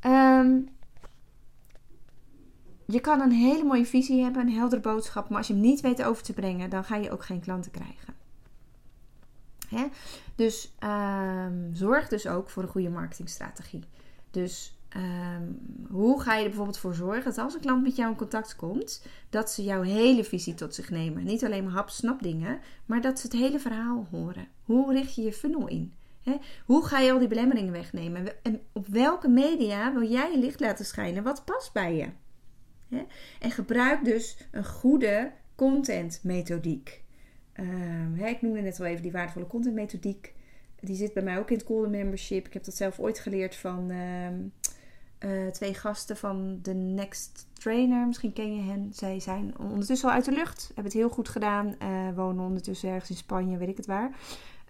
Ehm, 0.00 0.60
je 2.86 3.00
kan 3.00 3.20
een 3.20 3.32
hele 3.32 3.64
mooie 3.64 3.86
visie 3.86 4.22
hebben, 4.22 4.42
een 4.42 4.52
heldere 4.52 4.80
boodschap, 4.80 5.28
maar 5.28 5.38
als 5.38 5.46
je 5.46 5.52
hem 5.52 5.62
niet 5.62 5.80
weet 5.80 6.02
over 6.02 6.22
te 6.22 6.32
brengen, 6.32 6.70
dan 6.70 6.84
ga 6.84 6.96
je 6.96 7.10
ook 7.10 7.24
geen 7.24 7.40
klanten 7.40 7.70
krijgen. 7.70 8.14
Dus 10.34 10.74
um, 10.84 11.70
zorg 11.74 12.08
dus 12.08 12.26
ook 12.26 12.50
voor 12.50 12.62
een 12.62 12.68
goede 12.68 12.90
marketingstrategie. 12.90 13.84
Dus 14.30 14.75
Ehm, 14.96 15.42
hoe 15.88 16.20
ga 16.20 16.34
je 16.34 16.42
er 16.42 16.48
bijvoorbeeld 16.48 16.78
voor 16.78 16.94
zorgen 16.94 17.24
dat 17.24 17.38
als 17.38 17.54
een 17.54 17.60
klant 17.60 17.82
met 17.82 17.96
jou 17.96 18.10
in 18.10 18.16
contact 18.16 18.56
komt, 18.56 19.06
dat 19.30 19.50
ze 19.50 19.64
jouw 19.64 19.82
hele 19.82 20.24
visie 20.24 20.54
tot 20.54 20.74
zich 20.74 20.90
nemen? 20.90 21.24
Niet 21.24 21.44
alleen 21.44 21.64
maar 21.64 21.72
hap, 21.72 21.88
snap 21.88 22.22
dingen, 22.22 22.60
maar 22.86 23.00
dat 23.00 23.18
ze 23.18 23.26
het 23.26 23.36
hele 23.36 23.58
verhaal 23.58 24.06
horen. 24.10 24.48
Hoe 24.62 24.92
richt 24.92 25.14
je 25.14 25.22
je 25.22 25.32
funnel 25.32 25.68
in? 25.68 25.92
Hoe 26.64 26.86
ga 26.86 26.98
je 26.98 27.12
al 27.12 27.18
die 27.18 27.28
belemmeringen 27.28 27.72
wegnemen? 27.72 28.42
En 28.42 28.60
op 28.72 28.86
welke 28.86 29.28
media 29.28 29.92
wil 29.92 30.08
jij 30.08 30.30
je 30.30 30.38
licht 30.38 30.60
laten 30.60 30.84
schijnen? 30.84 31.22
Wat 31.22 31.44
past 31.44 31.72
bij 31.72 31.94
je? 31.94 32.08
En 33.40 33.50
gebruik 33.50 34.04
dus 34.04 34.36
een 34.50 34.64
goede 34.64 35.32
content 35.54 36.20
methodiek. 36.22 37.04
Um, 37.60 38.14
ik 38.14 38.42
noemde 38.42 38.60
net 38.60 38.80
al 38.80 38.86
even 38.86 39.02
die 39.02 39.12
waardevolle 39.12 39.46
content 39.46 39.74
methodiek. 39.74 40.34
Die 40.80 40.96
zit 40.96 41.12
bij 41.12 41.22
mij 41.22 41.38
ook 41.38 41.50
in 41.50 41.56
het 41.56 41.66
Golden 41.66 41.90
Membership. 41.90 42.46
Ik 42.46 42.52
heb 42.52 42.64
dat 42.64 42.76
zelf 42.76 42.98
ooit 42.98 43.18
geleerd 43.18 43.56
van 43.56 43.90
ehm, 43.90 44.34
uh, 45.20 45.46
twee 45.46 45.74
gasten 45.74 46.16
van 46.16 46.58
The 46.62 46.72
Next 46.72 47.46
Trainer. 47.52 48.06
Misschien 48.06 48.32
ken 48.32 48.54
je 48.54 48.62
hen. 48.62 48.90
Zij 48.94 49.20
zijn 49.20 49.54
ondertussen 49.58 50.08
al 50.08 50.14
uit 50.14 50.24
de 50.24 50.32
lucht. 50.32 50.66
Hebben 50.66 50.84
het 50.84 50.92
heel 50.92 51.08
goed 51.08 51.28
gedaan. 51.28 51.74
Uh, 51.82 51.88
wonen 52.14 52.44
ondertussen 52.44 52.88
ergens 52.90 53.10
in 53.10 53.16
Spanje, 53.16 53.56
weet 53.56 53.68
ik 53.68 53.76
het 53.76 53.86
waar. 53.86 54.10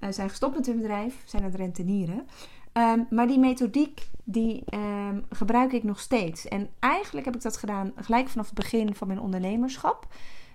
Uh, 0.01 0.11
zijn 0.11 0.29
gestopt 0.29 0.57
met 0.57 0.67
hun 0.67 0.77
bedrijf. 0.77 1.23
Zijn 1.25 1.43
aan 1.43 1.51
het 1.51 1.59
rentenieren. 1.59 2.27
Um, 2.73 3.07
maar 3.11 3.27
die 3.27 3.39
methodiek, 3.39 4.09
die 4.25 4.65
um, 4.75 5.25
gebruik 5.31 5.73
ik 5.73 5.83
nog 5.83 6.01
steeds. 6.01 6.49
En 6.49 6.69
eigenlijk 6.79 7.25
heb 7.27 7.35
ik 7.35 7.43
dat 7.43 7.57
gedaan 7.57 7.93
gelijk 7.97 8.29
vanaf 8.29 8.47
het 8.47 8.55
begin 8.55 8.95
van 8.95 9.07
mijn 9.07 9.21
ondernemerschap. 9.21 10.07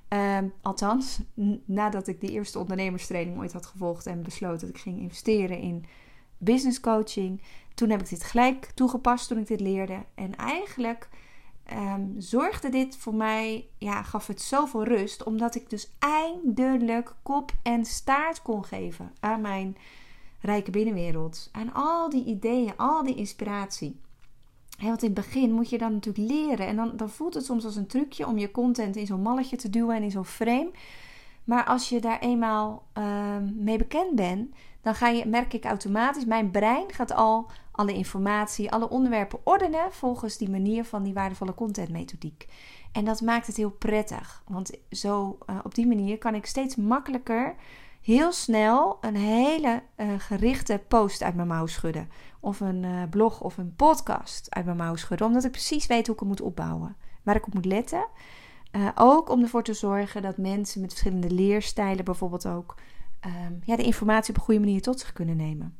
Um, 0.10 0.54
althans, 0.62 1.20
nadat 1.66 2.08
ik 2.08 2.22
de 2.22 2.28
eerste 2.28 2.60
ondernemerstraining 2.60 3.38
ooit 3.38 3.54
had 3.54 3.66
gevolgd 3.66 4.06
en 4.06 4.24
besloot 4.24 4.60
dat 4.60 4.70
ik 4.70 4.78
ging 4.78 5.00
investeren 5.00 5.60
in 5.60 5.86
business 6.42 6.80
coaching. 6.80 7.42
Toen 7.76 7.90
heb 7.90 8.02
ik 8.02 8.10
dit 8.10 8.24
gelijk 8.24 8.72
toegepast 8.76 9.28
toen 9.28 9.38
ik 9.38 9.48
dit 9.48 9.60
leerde. 9.60 10.04
En 10.16 10.36
eigenlijk 10.36 11.10
um, 11.74 12.16
zorgde 12.18 12.70
dit 12.70 12.98
voor 12.98 13.16
mij, 13.16 13.68
ja, 13.78 14.04
gaf 14.04 14.28
het 14.28 14.42
zoveel 14.42 14.84
rust. 14.84 15.24
Omdat 15.24 15.56
ik 15.56 15.70
dus 15.70 15.92
eindelijk 16.00 17.14
kop 17.24 17.52
en 17.64 17.86
staart 17.86 18.42
kon 18.42 18.66
geven 18.66 19.12
aan 19.20 19.42
mijn 19.42 19.78
rijke 20.40 20.72
binnenwereld. 20.72 21.50
Aan 21.52 21.74
al 21.74 22.10
die 22.10 22.26
ideeën, 22.26 22.78
al 22.78 23.04
die 23.04 23.16
inspiratie. 23.16 24.00
want 24.80 25.04
in 25.04 25.14
het 25.14 25.26
begin 25.26 25.52
moet 25.52 25.70
je 25.70 25.78
dan 25.78 25.94
natuurlijk 25.94 26.32
leren. 26.32 26.68
En 26.68 26.76
dan, 26.76 26.98
dan 26.98 27.10
voelt 27.10 27.34
het 27.34 27.46
soms 27.46 27.66
als 27.66 27.76
een 27.76 27.88
trucje 27.88 28.28
om 28.28 28.38
je 28.38 28.52
content 28.52 28.96
in 28.96 29.06
zo'n 29.06 29.22
malletje 29.22 29.58
te 29.58 29.70
duwen 29.70 29.96
en 29.96 30.04
in 30.04 30.12
zo'n 30.12 30.26
frame. 30.26 30.72
Maar 31.44 31.66
als 31.66 31.90
je 31.90 32.02
daar 32.02 32.20
eenmaal 32.20 32.84
um, 32.94 33.64
mee 33.64 33.78
bekend 33.78 34.16
bent, 34.16 34.56
dan 34.82 34.96
ga 34.96 35.08
je, 35.08 35.26
merk 35.26 35.54
ik 35.54 35.66
automatisch, 35.66 36.26
mijn 36.26 36.52
brein 36.52 36.94
gaat 36.94 37.14
al 37.14 37.50
alle 37.72 37.94
informatie, 37.94 38.72
alle 38.72 38.90
onderwerpen 38.90 39.40
ordenen 39.44 39.92
volgens 39.92 40.38
die 40.38 40.50
manier 40.50 40.86
van 40.86 41.04
die 41.04 41.14
waardevolle 41.14 41.54
contentmethodiek. 41.54 42.48
En 42.92 43.06
dat 43.06 43.22
maakt 43.22 43.48
het 43.48 43.58
heel 43.58 43.72
prettig, 43.72 44.44
want 44.48 44.72
zo 44.90 45.38
uh, 45.50 45.60
op 45.64 45.76
die 45.76 45.88
manier 45.88 46.18
kan 46.18 46.36
ik 46.36 46.46
steeds 46.46 46.76
makkelijker 46.76 47.56
heel 48.02 48.32
snel 48.32 48.98
een 49.02 49.16
hele 49.16 49.84
uh, 49.98 50.08
gerichte 50.18 50.82
post 50.88 51.24
uit 51.24 51.36
mijn 51.36 51.48
mouw 51.48 51.66
schudden. 51.66 52.10
Of 52.40 52.60
een 52.60 52.84
uh, 52.84 53.04
blog 53.10 53.42
of 53.42 53.58
een 53.58 53.76
podcast 53.76 54.48
uit 54.50 54.66
mijn 54.66 54.78
mouw 54.78 54.96
schudden. 54.96 55.28
Omdat 55.28 55.44
ik 55.44 55.52
precies 55.52 55.88
weet 55.88 56.06
hoe 56.06 56.16
ik 56.16 56.20
het 56.20 56.30
moet 56.30 56.42
opbouwen. 56.42 56.96
Waar 57.24 57.36
ik 57.36 57.48
op 57.48 57.54
moet 57.54 57.66
letten. 57.66 58.06
Uh, 58.72 58.90
ook 58.96 59.30
om 59.30 59.42
ervoor 59.42 59.64
te 59.64 59.74
zorgen 59.74 60.22
dat 60.22 60.38
mensen 60.38 60.82
met 60.82 60.90
verschillende 60.90 61.32
leerstijlen 61.32 62.06
bijvoorbeeld 62.06 62.48
ook 62.48 62.76
um, 63.26 63.62
ja, 63.64 63.76
de 63.76 63.84
informatie 63.84 64.30
op 64.30 64.36
een 64.36 64.46
goede 64.46 64.60
manier 64.60 64.82
tot 64.82 65.00
zich 65.00 65.14
kunnen 65.14 65.38
nemen. 65.38 65.76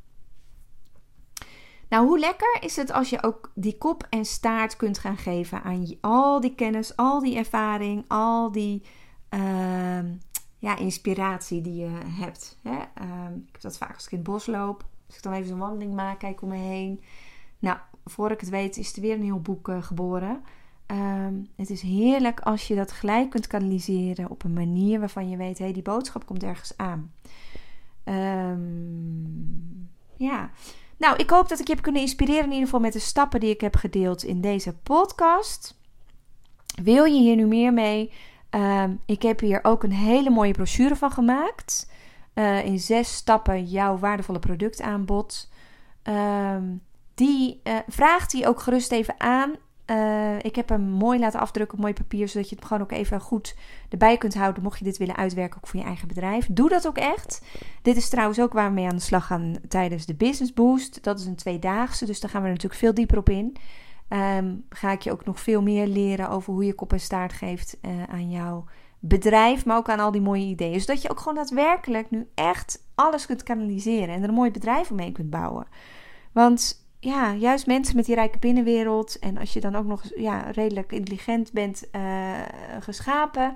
Nou, 1.90 2.08
hoe 2.08 2.20
lekker 2.20 2.58
is 2.60 2.76
het 2.76 2.92
als 2.92 3.10
je 3.10 3.24
ook 3.24 3.52
die 3.56 3.78
kop 3.78 4.08
en 4.10 4.26
staart 4.26 4.76
kunt 4.76 4.98
gaan 4.98 5.18
geven 5.18 5.64
aan 5.64 5.98
al 6.02 6.40
die 6.40 6.56
kennis, 6.56 6.96
al 6.96 7.20
die 7.20 7.38
ervaring, 7.38 8.06
al 8.08 8.52
die 8.52 8.84
uh, 9.30 10.04
ja, 10.58 10.78
inspiratie 10.78 11.62
die 11.62 11.76
je 11.76 12.00
hebt. 12.06 12.60
Hè? 12.62 12.72
Uh, 12.72 13.36
ik 13.48 13.52
heb 13.52 13.62
dat 13.62 13.78
vaak 13.78 13.94
als 13.94 14.06
ik 14.06 14.12
in 14.12 14.18
het 14.18 14.28
bos 14.28 14.46
loop. 14.46 14.86
Als 15.08 15.18
ik 15.18 15.24
dan 15.24 15.34
even 15.34 15.48
zo'n 15.48 15.58
wandeling 15.58 15.94
maak, 15.94 16.20
kijk 16.20 16.42
om 16.42 16.50
me 16.50 16.58
heen. 16.58 17.04
Nou, 17.60 17.78
voor 18.06 18.32
ik 18.32 18.40
het 18.40 18.50
weet 18.50 18.78
is 18.78 18.96
er 18.96 19.02
weer 19.02 19.16
een 19.16 19.24
heel 19.24 19.42
boek 19.42 19.68
uh, 19.68 19.84
geboren. 19.84 20.44
Um, 20.92 21.50
het 21.56 21.70
is 21.70 21.82
heerlijk 21.82 22.40
als 22.40 22.68
je 22.68 22.76
dat 22.76 22.92
gelijk 22.92 23.30
kunt 23.30 23.48
kanaliseren 23.48 24.30
op 24.30 24.44
een 24.44 24.54
manier 24.54 25.00
waarvan 25.00 25.30
je 25.30 25.38
weet, 25.38 25.58
hé, 25.58 25.64
hey, 25.64 25.74
die 25.74 25.84
boodschap 25.84 26.26
komt 26.26 26.44
ergens 26.44 26.78
aan. 26.78 27.14
Um, 28.06 29.90
ja. 30.16 30.52
Nou, 30.98 31.16
ik 31.16 31.30
hoop 31.30 31.50
dat 31.50 31.60
ik 31.60 31.68
je 31.68 31.74
heb 31.74 31.84
kunnen 31.84 32.02
inspireren 32.02 32.44
in 32.44 32.52
ieder 32.52 32.66
geval 32.66 32.80
met 32.80 32.94
de 32.94 33.00
stappen 33.00 33.40
die 33.40 33.50
ik 33.50 33.62
heb 33.62 33.76
gedeeld 33.76 34.24
in 34.24 34.42
deze 34.42 34.74
podcast. 34.74 35.80
Wil 36.84 37.04
je 37.04 37.20
hier 37.20 37.36
nu 37.36 37.46
meer 37.46 37.74
mee? 37.74 38.12
Um, 38.50 39.02
ik 39.06 39.22
heb 39.22 39.40
hier 39.40 39.60
ook 39.64 39.84
een 39.84 39.92
hele 39.92 40.30
mooie 40.30 40.54
brochure 40.54 40.96
van 40.96 41.12
gemaakt. 41.12 41.92
Uh, 42.34 42.66
in 42.66 42.80
zes 42.80 43.16
stappen 43.16 43.66
jouw 43.66 43.98
waardevolle 43.98 44.40
productaanbod. 44.40 45.50
Die 47.16 47.60
uh, 47.64 47.78
vraagt 47.88 48.32
die 48.32 48.48
ook 48.48 48.60
gerust 48.60 48.92
even 48.92 49.20
aan. 49.20 49.56
Uh, 49.92 50.38
ik 50.42 50.56
heb 50.56 50.70
hem 50.70 50.82
mooi 50.82 51.20
laten 51.20 51.40
afdrukken 51.40 51.78
op 51.78 51.82
mooi 51.82 51.94
papier, 51.94 52.28
zodat 52.28 52.50
je 52.50 52.56
het 52.56 52.66
gewoon 52.66 52.84
ook 52.84 52.92
even 52.92 53.22
goed 53.22 53.56
erbij 53.90 54.18
kunt 54.18 54.34
houden. 54.34 54.64
Mocht 54.64 54.80
je 54.80 54.84
dit 54.84 54.98
willen 54.98 55.16
uitwerken, 55.16 55.58
ook 55.58 55.68
voor 55.68 55.80
je 55.80 55.86
eigen 55.86 56.08
bedrijf. 56.08 56.48
Doe 56.52 56.70
dat 56.70 56.88
ook 56.88 56.98
echt. 56.98 57.42
Dit 57.82 57.96
is 57.96 58.10
trouwens 58.10 58.40
ook 58.40 58.54
waar 58.54 58.68
we 58.68 58.74
mee 58.74 58.88
aan 58.88 58.96
de 58.96 59.02
slag 59.02 59.26
gaan 59.26 59.56
tijdens 59.68 60.06
de 60.06 60.16
Business 60.16 60.54
Boost. 60.54 61.04
Dat 61.04 61.20
is 61.20 61.26
een 61.26 61.36
tweedaagse, 61.36 62.06
dus 62.06 62.20
daar 62.20 62.30
gaan 62.30 62.42
we 62.42 62.48
natuurlijk 62.48 62.80
veel 62.80 62.94
dieper 62.94 63.18
op 63.18 63.30
in. 63.30 63.58
Um, 64.10 64.66
ga 64.70 64.92
ik 64.92 65.02
je 65.02 65.12
ook 65.12 65.26
nog 65.26 65.40
veel 65.40 65.62
meer 65.62 65.88
leren 65.88 66.30
over 66.30 66.54
hoe 66.54 66.66
je 66.66 66.74
kop 66.74 66.94
en 66.94 67.00
staart 67.00 67.34
geeft 67.34 67.78
uh, 67.82 67.92
aan 68.10 68.30
jouw 68.30 68.66
bedrijf, 69.00 69.66
maar 69.66 69.78
ook 69.78 69.90
aan 69.90 70.00
al 70.00 70.12
die 70.12 70.22
mooie 70.22 70.46
ideeën. 70.46 70.80
Zodat 70.80 71.02
je 71.02 71.10
ook 71.10 71.20
gewoon 71.20 71.36
daadwerkelijk 71.36 72.12
nu 72.12 72.28
echt 72.36 72.84
alles 72.96 73.26
kunt 73.26 73.44
kanaliseren 73.44 74.16
en 74.16 74.24
er 74.24 74.30
een 74.30 74.36
mooi 74.36 74.52
bedrijf 74.52 74.92
omheen 74.92 75.14
kunt 75.14 75.30
bouwen. 75.30 75.68
Want 76.32 76.81
ja, 77.04 77.34
juist 77.34 77.68
mensen 77.68 77.96
met 77.96 78.06
die 78.06 78.16
rijke 78.16 78.40
binnenwereld. 78.40 79.20
En 79.20 79.38
als 79.38 79.54
je 79.54 79.60
dan 79.60 79.76
ook 79.76 79.86
nog 79.86 80.04
ja, 80.16 80.52
redelijk 80.52 80.92
intelligent 80.92 81.52
bent 81.52 81.88
uh, 81.92 82.40
geschapen. 82.80 83.56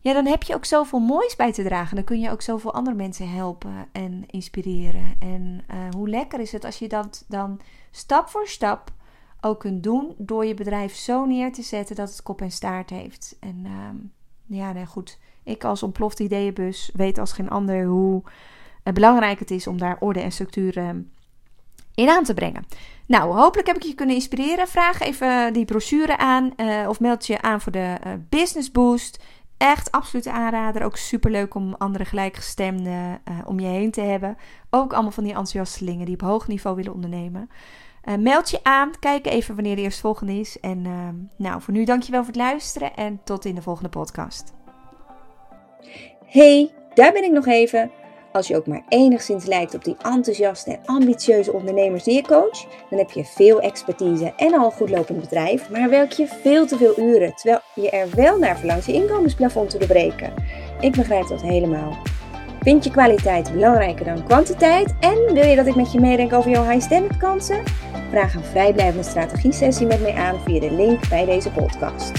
ja, 0.00 0.12
dan 0.12 0.26
heb 0.26 0.42
je 0.42 0.54
ook 0.54 0.64
zoveel 0.64 0.98
moois 0.98 1.36
bij 1.36 1.52
te 1.52 1.62
dragen. 1.62 1.96
Dan 1.96 2.04
kun 2.04 2.20
je 2.20 2.30
ook 2.30 2.42
zoveel 2.42 2.74
andere 2.74 2.96
mensen 2.96 3.30
helpen 3.30 3.88
en 3.92 4.24
inspireren. 4.26 5.14
En 5.18 5.64
uh, 5.70 5.76
hoe 5.96 6.08
lekker 6.08 6.40
is 6.40 6.52
het 6.52 6.64
als 6.64 6.78
je 6.78 6.88
dat 6.88 7.24
dan 7.28 7.60
stap 7.90 8.28
voor 8.28 8.46
stap 8.46 8.92
ook 9.40 9.60
kunt 9.60 9.82
doen 9.82 10.14
door 10.16 10.46
je 10.46 10.54
bedrijf 10.54 10.94
zo 10.94 11.24
neer 11.24 11.52
te 11.52 11.62
zetten 11.62 11.96
dat 11.96 12.10
het 12.10 12.22
kop 12.22 12.40
en 12.40 12.50
staart 12.50 12.90
heeft. 12.90 13.36
En 13.40 13.64
uh, 13.66 14.58
ja, 14.58 14.72
nee, 14.72 14.86
goed. 14.86 15.18
Ik 15.42 15.64
als 15.64 15.82
ontploft 15.82 16.20
ideeënbus 16.20 16.90
weet 16.94 17.18
als 17.18 17.32
geen 17.32 17.50
ander 17.50 17.84
hoe 17.84 18.22
uh, 18.84 18.92
belangrijk 18.92 19.38
het 19.38 19.50
is 19.50 19.66
om 19.66 19.78
daar 19.78 19.96
orde 20.00 20.20
en 20.20 20.32
structuur 20.32 21.04
in 21.98 22.08
aan 22.08 22.24
te 22.24 22.34
brengen. 22.34 22.66
Nou, 23.06 23.34
hopelijk 23.38 23.66
heb 23.66 23.76
ik 23.76 23.82
je 23.82 23.94
kunnen 23.94 24.14
inspireren. 24.14 24.68
Vraag 24.68 25.00
even 25.00 25.52
die 25.52 25.64
brochure 25.64 26.16
aan 26.16 26.52
uh, 26.56 26.88
of 26.88 27.00
meld 27.00 27.26
je 27.26 27.42
aan 27.42 27.60
voor 27.60 27.72
de 27.72 27.96
uh, 28.06 28.12
Business 28.28 28.72
Boost. 28.72 29.22
Echt 29.56 29.90
absoluut 29.90 30.26
aanrader. 30.26 30.82
Ook 30.82 30.96
super 30.96 31.30
leuk 31.30 31.54
om 31.54 31.74
andere 31.74 32.04
gelijkgestemden 32.04 33.20
uh, 33.28 33.38
om 33.44 33.60
je 33.60 33.66
heen 33.66 33.90
te 33.90 34.00
hebben. 34.00 34.36
Ook 34.70 34.92
allemaal 34.92 35.10
van 35.10 35.22
die 35.22 35.32
enthousiastelingen 35.32 36.06
die 36.06 36.14
op 36.14 36.20
hoog 36.20 36.48
niveau 36.48 36.76
willen 36.76 36.94
ondernemen. 36.94 37.50
meld 38.18 38.50
je 38.50 38.60
aan. 38.62 38.90
Kijk 39.00 39.26
even 39.26 39.54
wanneer 39.54 39.76
de 39.76 39.82
eerstvolgende 39.82 40.32
is. 40.32 40.60
En 40.60 40.82
nou, 41.36 41.62
voor 41.62 41.74
nu 41.74 41.84
dankjewel 41.84 42.24
voor 42.24 42.32
het 42.32 42.42
luisteren. 42.42 42.94
En 42.94 43.20
tot 43.24 43.44
in 43.44 43.54
de 43.54 43.62
volgende 43.62 43.88
podcast. 43.88 44.52
Hey, 46.24 46.72
daar 46.94 47.12
ben 47.12 47.24
ik 47.24 47.32
nog 47.32 47.46
even. 47.46 47.90
Als 48.38 48.48
je 48.48 48.56
ook 48.56 48.66
maar 48.66 48.82
enigszins 48.88 49.44
lijkt 49.44 49.74
op 49.74 49.84
die 49.84 49.96
enthousiaste 50.02 50.70
en 50.70 50.80
ambitieuze 50.84 51.52
ondernemers 51.52 52.04
die 52.04 52.14
je 52.14 52.22
coach, 52.22 52.66
dan 52.90 52.98
heb 52.98 53.10
je 53.10 53.24
veel 53.24 53.60
expertise 53.60 54.32
en 54.36 54.54
al 54.54 54.64
een 54.64 54.72
goed 54.72 54.90
lopend 54.90 55.20
bedrijf, 55.20 55.70
maar 55.70 55.90
werk 55.90 56.12
je 56.12 56.26
veel 56.26 56.66
te 56.66 56.76
veel 56.76 56.98
uren, 56.98 57.34
terwijl 57.34 57.60
je 57.74 57.90
er 57.90 58.08
wel 58.14 58.38
naar 58.38 58.58
verlangt 58.58 58.86
je 58.86 58.92
inkomensplafond 58.92 59.70
te 59.70 59.78
doorbreken. 59.78 60.34
Ik 60.80 60.92
begrijp 60.92 61.26
dat 61.28 61.42
helemaal. 61.42 61.96
Vind 62.60 62.84
je 62.84 62.90
kwaliteit 62.90 63.52
belangrijker 63.52 64.04
dan 64.04 64.24
kwantiteit 64.24 64.94
en 65.00 65.34
wil 65.34 65.44
je 65.44 65.56
dat 65.56 65.66
ik 65.66 65.74
met 65.74 65.92
je 65.92 66.00
meedenk 66.00 66.32
over 66.32 66.50
jouw 66.50 66.68
high 66.70 66.84
standard 66.84 67.16
kansen? 67.16 67.62
Vraag 68.10 68.34
een 68.34 68.44
vrijblijvende 68.44 69.08
strategie 69.08 69.52
sessie 69.52 69.86
met 69.86 70.00
mij 70.00 70.14
aan 70.14 70.40
via 70.44 70.60
de 70.60 70.72
link 70.72 71.08
bij 71.08 71.24
deze 71.24 71.50
podcast. 71.50 72.12